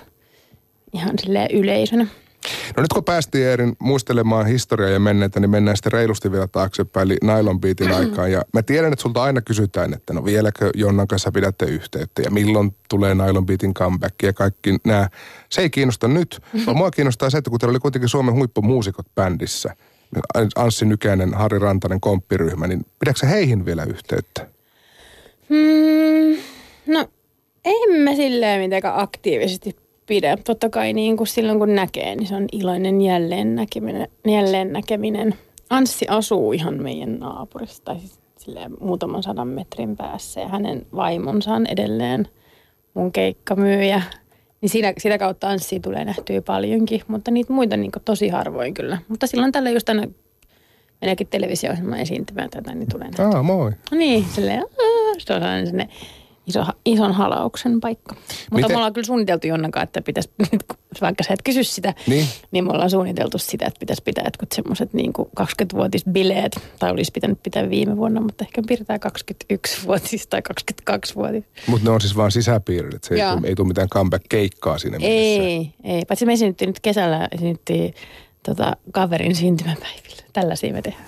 ihan 0.93 1.19
silleen 1.19 1.51
yleisönä. 1.51 2.07
No 2.77 2.83
nyt 2.83 2.93
kun 2.93 3.05
päästiin 3.05 3.47
Eerin 3.47 3.77
muistelemaan 3.79 4.47
historiaa 4.47 4.91
ja 4.91 5.01
menneitä, 5.01 5.41
niin 5.41 5.51
mennään 5.51 5.77
sitten 5.77 5.93
reilusti 5.93 6.33
vielä 6.33 6.47
taaksepäin, 6.47 7.07
eli 7.11 7.17
Nylon 7.23 7.61
Beatin 7.61 7.93
aikaan. 7.93 8.33
Ja 8.33 8.43
mä 8.53 8.63
tiedän, 8.63 8.93
että 8.93 9.03
sulta 9.03 9.23
aina 9.23 9.41
kysytään, 9.41 9.95
että 9.95 10.13
no 10.13 10.25
vieläkö 10.25 10.71
Jonnan 10.75 11.09
kanssa 11.09 11.33
pidätte 11.33 11.67
yhteyttä 11.67 12.23
ja 12.23 12.31
milloin 12.31 12.77
tulee 12.89 13.15
Nylon 13.15 13.47
Beatin 13.47 13.75
comeback 13.75 14.15
ja 14.23 14.33
kaikki 14.33 14.77
nämä. 14.87 15.09
Se 15.49 15.61
ei 15.61 15.71
kiinnosta 15.71 16.09
nyt, 16.09 16.41
vaan 16.67 16.77
mua 16.77 16.91
kiinnostaa 16.91 17.31
se, 17.31 17.39
että 17.39 17.51
kun 17.51 17.59
teillä 17.59 17.73
oli 17.73 17.79
kuitenkin 17.79 18.09
Suomen 18.09 18.35
huippumuusikot 18.35 19.07
bändissä, 19.15 19.77
Anssi 20.57 20.85
Nykänen, 20.85 21.35
Harri 21.35 21.59
Rantanen, 21.59 22.01
komppiryhmä, 22.01 22.67
niin 22.67 22.87
pidätkö 22.99 23.27
heihin 23.27 23.65
vielä 23.65 23.85
yhteyttä? 23.85 24.47
Mm, 25.49 26.37
no, 26.87 27.09
en 27.65 28.01
mä 28.01 28.15
silleen 28.15 28.61
mitenkään 28.61 28.99
aktiivisesti 28.99 29.77
pidä. 30.11 30.37
Totta 30.45 30.69
kai 30.69 30.93
niin 30.93 31.17
kuin 31.17 31.27
silloin 31.27 31.59
kun 31.59 31.75
näkee, 31.75 32.17
niin 32.17 32.27
se 32.27 32.35
on 32.35 32.47
iloinen 32.53 33.01
jälleen 33.01 33.55
näkeminen. 33.55 34.09
Jälleen 34.27 34.73
näkeminen. 34.73 35.35
Anssi 35.71 36.07
asuu 36.09 36.53
ihan 36.53 36.83
meidän 36.83 37.19
naapurissa, 37.19 37.85
tai 37.85 37.99
siis 37.99 38.21
silleen 38.39 38.73
muutaman 38.81 39.23
sadan 39.23 39.49
metrin 39.49 39.97
päässä. 39.97 40.41
Ja 40.41 40.49
hänen 40.49 40.87
vaimonsa 40.97 41.55
on 41.55 41.67
edelleen 41.67 42.29
mun 42.95 43.13
keikkamyyjä. 43.13 44.03
Niin 44.61 44.71
siinä, 44.71 44.93
sitä 44.99 45.19
kautta 45.19 45.49
Anssia 45.49 45.81
tulee 45.81 46.05
nähtyä 46.05 46.43
paljonkin, 46.43 47.03
mutta 47.09 47.31
niitä 47.31 47.53
muita 47.53 47.77
niin 47.77 47.93
kuin 47.93 48.03
tosi 48.05 48.29
harvoin 48.29 48.75
kyllä. 48.75 48.99
Mutta 49.09 49.27
silloin 49.27 49.53
tällä 49.53 49.71
just 49.71 49.89
aina 49.89 50.07
meneekin 51.01 51.27
televisio-ohjelman 51.27 52.01
esiintymään 52.01 52.51
tätä, 52.51 52.75
niin 52.75 52.89
tulee 52.89 53.09
nähtyä. 53.09 53.27
Aa, 53.27 53.43
moi. 53.43 53.71
No 53.71 53.99
niin, 53.99 54.25
silleen, 54.35 54.61
aah, 54.61 55.17
se 55.19 55.35
on 55.35 55.41
sellainen 55.41 55.67
sinne 55.67 55.89
iso, 56.51 56.65
ison 56.85 57.13
halauksen 57.13 57.81
paikka. 57.81 58.15
Mutta 58.15 58.55
Miten- 58.57 58.71
me 58.71 58.77
ollaan 58.77 58.93
kyllä 58.93 59.07
suunniteltu 59.07 59.47
Jonnakaan, 59.47 59.85
että 59.85 60.03
pitäisi, 60.03 60.31
nyt 60.53 60.63
kun- 60.63 60.77
vaikka 61.01 61.25
sä 61.25 61.35
et 61.35 61.43
kysy 61.43 61.65
sitä, 61.65 61.95
Niin. 62.07 62.27
niin 62.51 62.65
me 62.65 62.71
ollaan 62.71 62.91
suunniteltu 62.91 63.39
sitä, 63.39 63.67
että 63.67 63.81
pitäisi 63.81 64.03
pitää 64.03 64.25
jotkut 64.25 64.53
semmoiset 64.53 64.93
niin 64.93 65.13
20-vuotisbileet, 65.41 66.61
tai 66.79 66.91
olisi 66.91 67.11
pitänyt 67.15 67.43
pitää 67.43 67.71
viime 67.71 67.97
vuonna, 67.97 68.21
mutta 68.21 68.45
ehkä 68.45 68.63
pidetään 68.69 69.01
21-vuotis 69.07 70.27
tai 70.27 70.41
22-vuotis. 70.93 71.45
Mutta 71.67 71.85
ne 71.85 71.91
on 71.91 72.01
siis 72.01 72.17
vaan 72.17 72.33
sisäpiirit, 72.33 72.95
että 72.95 73.09
se 73.09 73.15
ei 73.15 73.21
tule, 73.37 73.49
ei 73.49 73.55
tule 73.55 73.69
mitään 73.69 73.89
comeback-keikkaa 73.89 74.77
mielessä. 74.85 75.09
Ei, 75.09 75.71
ei. 75.85 76.05
Paitsi 76.09 76.27
me 76.27 76.33
esiinnyttiin 76.33 76.67
nyt 76.69 76.81
kesällä, 76.81 77.29
esiinnyttiin 77.33 77.95
tota, 78.43 78.77
kaverin 78.93 79.37
syntymäpäivillä. 79.37 80.23
Tällaisia 80.33 80.73
me 80.73 80.83
tehdään. 80.83 81.05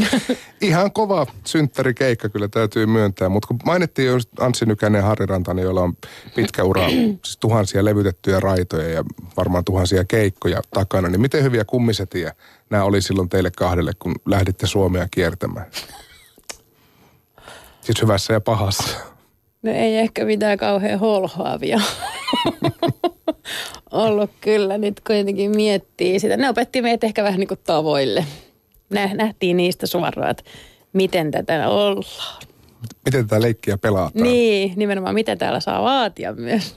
Ihan 0.60 0.92
kova 0.92 1.26
synttärikeikka 1.46 2.28
kyllä 2.28 2.48
täytyy 2.48 2.86
myöntää, 2.86 3.28
mutta 3.28 3.48
kun 3.48 3.58
mainittiin 3.64 4.08
just 4.08 4.40
Anssi 4.40 4.66
Nykänen 4.66 4.98
ja 4.98 5.04
Harri 5.04 5.26
Rantanen, 5.26 5.62
joilla 5.62 5.80
on 5.80 5.96
pitkä 6.34 6.64
ura, 6.64 6.88
siis 7.24 7.36
tuhansia 7.40 7.84
levytettyjä 7.84 8.40
raitoja 8.40 8.88
ja 8.88 9.04
varmaan 9.36 9.64
tuhansia 9.64 10.04
keikkoja 10.04 10.62
takana, 10.70 11.08
niin 11.08 11.20
miten 11.20 11.42
hyviä 11.42 11.64
kummisetiä 11.64 12.32
nämä 12.70 12.84
oli 12.84 13.02
silloin 13.02 13.28
teille 13.28 13.50
kahdelle, 13.50 13.92
kun 13.98 14.14
lähditte 14.26 14.66
Suomea 14.66 15.08
kiertämään? 15.10 15.66
Siis 17.80 18.02
hyvässä 18.02 18.32
ja 18.32 18.40
pahassa. 18.40 18.98
No 19.62 19.72
ei 19.72 19.96
ehkä 19.96 20.24
mitään 20.24 20.58
kauhean 20.58 20.98
holhoavia 20.98 21.80
ollut 23.96 24.30
kyllä. 24.40 24.78
Nyt 24.78 25.00
kuitenkin 25.06 25.56
miettii 25.56 26.20
sitä. 26.20 26.36
Ne 26.36 26.48
opetti 26.48 26.82
meitä 26.82 27.06
ehkä 27.06 27.24
vähän 27.24 27.40
niin 27.40 27.48
kuin 27.48 27.60
tavoille. 27.64 28.26
Nä, 28.90 29.10
nähtiin 29.14 29.56
niistä 29.56 29.86
suoraan, 29.86 30.30
että 30.30 30.42
miten 30.92 31.30
tätä 31.30 31.68
ollaan. 31.68 32.42
Miten 33.04 33.26
tätä 33.28 33.42
leikkiä 33.42 33.78
pelataan? 33.78 34.22
Niin, 34.22 34.72
nimenomaan 34.76 35.14
mitä 35.14 35.36
täällä 35.36 35.60
saa 35.60 35.82
vaatia 35.82 36.32
myös. 36.32 36.76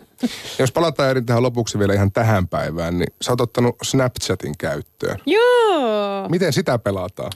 Jos 0.59 0.71
palataan 0.71 1.09
Erin 1.09 1.25
tähän 1.25 1.43
lopuksi 1.43 1.79
vielä 1.79 1.93
ihan 1.93 2.11
tähän 2.11 2.47
päivään, 2.47 2.97
niin 2.97 3.13
sä 3.21 3.31
oot 3.31 3.41
ottanut 3.41 3.75
Snapchatin 3.83 4.57
käyttöön. 4.57 5.19
Joo. 5.25 6.29
Miten 6.29 6.53
sitä 6.53 6.79
pelataan? 6.79 7.31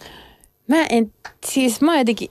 Mä 0.68 0.86
en, 0.90 1.14
siis 1.46 1.82
mä 1.82 1.98
jotenkin 1.98 2.30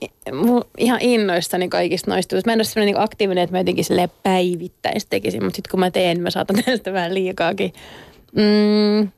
ihan 0.77 1.01
innoissani 1.01 1.69
kaikista 1.69 2.11
noista. 2.11 2.35
Mä 2.45 2.53
en 2.53 2.57
ole 2.57 2.63
sellainen 2.63 2.93
niin 2.93 3.03
aktiivinen, 3.03 3.43
että 3.43 3.53
mä 3.53 3.59
jotenkin 3.59 3.85
silleen 3.85 4.11
päivittäin 4.23 5.01
tekisin, 5.09 5.43
mutta 5.43 5.55
sitten 5.55 5.71
kun 5.71 5.79
mä 5.79 5.91
teen, 5.91 6.17
niin 6.17 6.23
mä 6.23 6.29
saatan 6.29 6.55
tehdä 6.65 6.77
sitä 6.77 6.93
vähän 6.93 7.13
liikaakin. 7.13 7.73
Mm, 8.35 9.11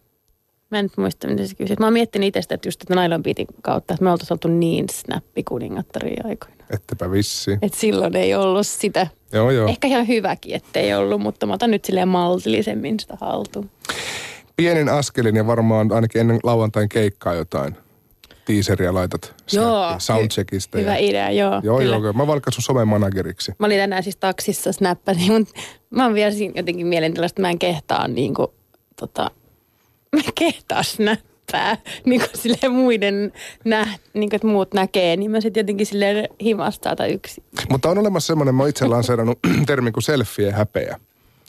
mä 0.71 0.79
en 0.79 0.85
nyt 0.85 0.97
muista, 0.97 1.27
mitä 1.27 1.47
se 1.47 1.55
kysyt. 1.55 1.79
Mä 1.79 1.85
oon 1.85 1.93
miettinyt 1.93 2.27
itse 2.27 2.41
sitä, 2.41 2.55
että 2.55 2.67
just 2.67 2.81
että 2.81 2.95
Nylon 2.95 3.23
Beatin 3.23 3.47
kautta, 3.61 3.93
että 3.93 4.03
me 4.03 4.11
oltaisiin 4.11 4.35
oltu 4.35 4.47
niin 4.47 4.85
snappikuningattaria 4.91 6.23
aikoina. 6.25 6.55
Ettepä 6.69 7.11
vissi. 7.11 7.51
Että 7.61 7.79
silloin 7.79 8.15
ei 8.15 8.35
ollut 8.35 8.67
sitä. 8.67 9.07
Joo, 9.33 9.51
joo. 9.51 9.67
Ehkä 9.67 9.87
ihan 9.87 10.07
hyväkin, 10.07 10.55
ettei 10.55 10.93
ollut, 10.93 11.21
mutta 11.21 11.45
mä 11.45 11.53
otan 11.53 11.71
nyt 11.71 11.85
silleen 11.85 12.07
maltillisemmin 12.07 12.99
sitä 12.99 13.17
haltuun. 13.21 13.69
Pienin 14.55 14.89
askelin 14.89 15.35
ja 15.35 15.47
varmaan 15.47 15.91
ainakin 15.91 16.19
ennen 16.19 16.39
lauantain 16.43 16.89
keikkaa 16.89 17.33
jotain 17.33 17.75
teaseria 18.45 18.93
laitat 18.93 19.35
Joo, 19.53 19.95
soundcheckista. 19.97 20.77
Hyvä 20.77 20.97
ja... 20.97 21.09
idea, 21.09 21.31
joo. 21.31 21.61
Joo, 21.63 21.77
kyllä. 21.77 21.95
joo, 21.95 22.13
mä 22.13 22.27
valkkaan 22.27 22.53
sun 22.53 22.63
somemanageriksi. 22.63 23.51
Mä 23.59 23.65
olin 23.65 23.79
tänään 23.79 24.03
siis 24.03 24.17
taksissa 24.17 24.71
snappasin, 24.71 25.33
mutta 25.33 25.53
mä 25.89 26.03
oon 26.03 26.13
vielä 26.13 26.31
siinä 26.31 26.53
jotenkin 26.55 26.87
mielentilasta, 26.87 27.33
että 27.33 27.41
mä 27.41 27.49
en 27.49 27.59
kehtaa 27.59 28.07
niin 28.07 28.33
kuin, 28.33 28.47
tota, 28.95 29.31
mä 30.15 30.21
kehtaa 30.35 30.83
snappia. 30.83 31.35
läppää, 31.53 31.77
niin 32.05 32.21
kuin 32.21 32.29
silleen 32.33 32.71
muiden, 32.71 33.31
nä, 33.65 33.87
niin 34.13 34.29
kuin, 34.29 34.35
että 34.35 34.47
muut 34.47 34.73
näkee, 34.73 35.15
niin 35.15 35.31
mä 35.31 35.41
sitten 35.41 35.61
jotenkin 35.61 35.85
silleen 35.85 36.29
himastaa 36.43 36.95
tai 36.95 37.11
yksi. 37.13 37.43
Mutta 37.69 37.89
on 37.89 37.97
olemassa 37.97 38.27
semmoinen, 38.27 38.55
mä 38.55 38.63
oon 38.63 38.69
itse 38.69 38.85
lanseerannut 38.85 39.39
termi 39.67 39.91
kuin 39.91 40.03
selfie 40.03 40.51
häpeä. 40.51 40.99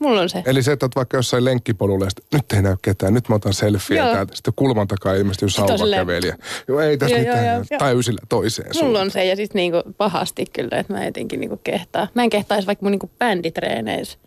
Mulla 0.00 0.20
on 0.20 0.28
se. 0.28 0.42
Eli 0.46 0.62
se, 0.62 0.72
että 0.72 0.86
oot 0.86 0.96
vaikka 0.96 1.16
jossain 1.16 1.44
lenkkipolulla 1.44 2.04
ja 2.04 2.10
nyt 2.32 2.52
ei 2.52 2.62
näy 2.62 2.76
ketään, 2.82 3.14
nyt 3.14 3.28
mä 3.28 3.34
otan 3.34 3.54
selfie 3.54 3.98
Joo. 3.98 4.12
täältä. 4.12 4.36
Sitten 4.36 4.54
kulman 4.56 4.88
takaa 4.88 5.14
ilmestyy 5.14 5.48
sauvakävelijä. 5.50 6.36
Joo, 6.68 6.80
ei 6.80 6.98
tässä 6.98 7.16
Joo, 7.16 7.24
joo, 7.26 7.34
mitään. 7.36 7.54
joo, 7.56 7.64
joo. 7.70 7.78
tai 7.78 7.98
ysillä 7.98 8.20
toiseen 8.28 8.68
Mulla 8.68 8.80
suuntaan. 8.80 9.04
on 9.04 9.10
se 9.10 9.24
ja 9.24 9.36
siis 9.36 9.54
niinku 9.54 9.82
pahasti 9.96 10.44
kyllä, 10.52 10.78
että 10.78 10.92
mä 10.92 11.04
jotenkin 11.04 11.40
niinku 11.40 11.60
kehtaa. 11.64 12.08
Mä 12.14 12.22
en 12.22 12.30
kehtaisi 12.30 12.66
vaikka 12.66 12.84
mun 12.84 12.90
niinku 12.92 13.10
bänditreeneissä. 13.18 14.18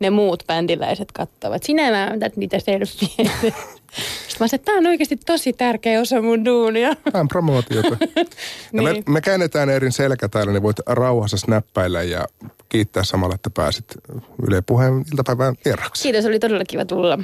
Ne 0.00 0.10
muut 0.10 0.42
bändiläiset 0.46 1.12
kattavat. 1.12 1.62
Sinä 1.62 1.90
mä 1.90 2.12
otat 2.16 2.36
niitä 2.36 2.58
selfieitä. 2.58 3.30
Sitten 3.94 4.36
mä 4.40 4.48
sanoin, 4.48 4.54
että 4.54 4.64
tää 4.72 4.74
on 4.74 4.86
oikeasti 4.86 5.16
tosi 5.16 5.52
tärkeä 5.52 6.00
osa 6.00 6.22
mun 6.22 6.44
duunia. 6.44 6.90
Vähän 7.12 7.28
promotiota. 7.28 7.96
ja 8.72 8.82
me, 8.82 8.92
Niin. 8.92 9.04
me 9.08 9.20
käännetään 9.20 9.70
Erin 9.70 9.92
selkä 9.92 10.28
täällä, 10.28 10.52
niin 10.52 10.62
voit 10.62 10.76
rauhassa 10.86 11.36
snappailla 11.36 12.02
ja 12.02 12.26
kiittää 12.68 13.04
samalla, 13.04 13.34
että 13.34 13.50
pääsit 13.50 13.84
Yle 14.48 14.62
Puheen 14.62 15.04
iltapäivään 15.12 15.54
vieraksi. 15.64 16.02
Kiitos, 16.02 16.24
oli 16.26 16.38
todella 16.38 16.64
kiva 16.68 16.84
tulla. 16.84 17.18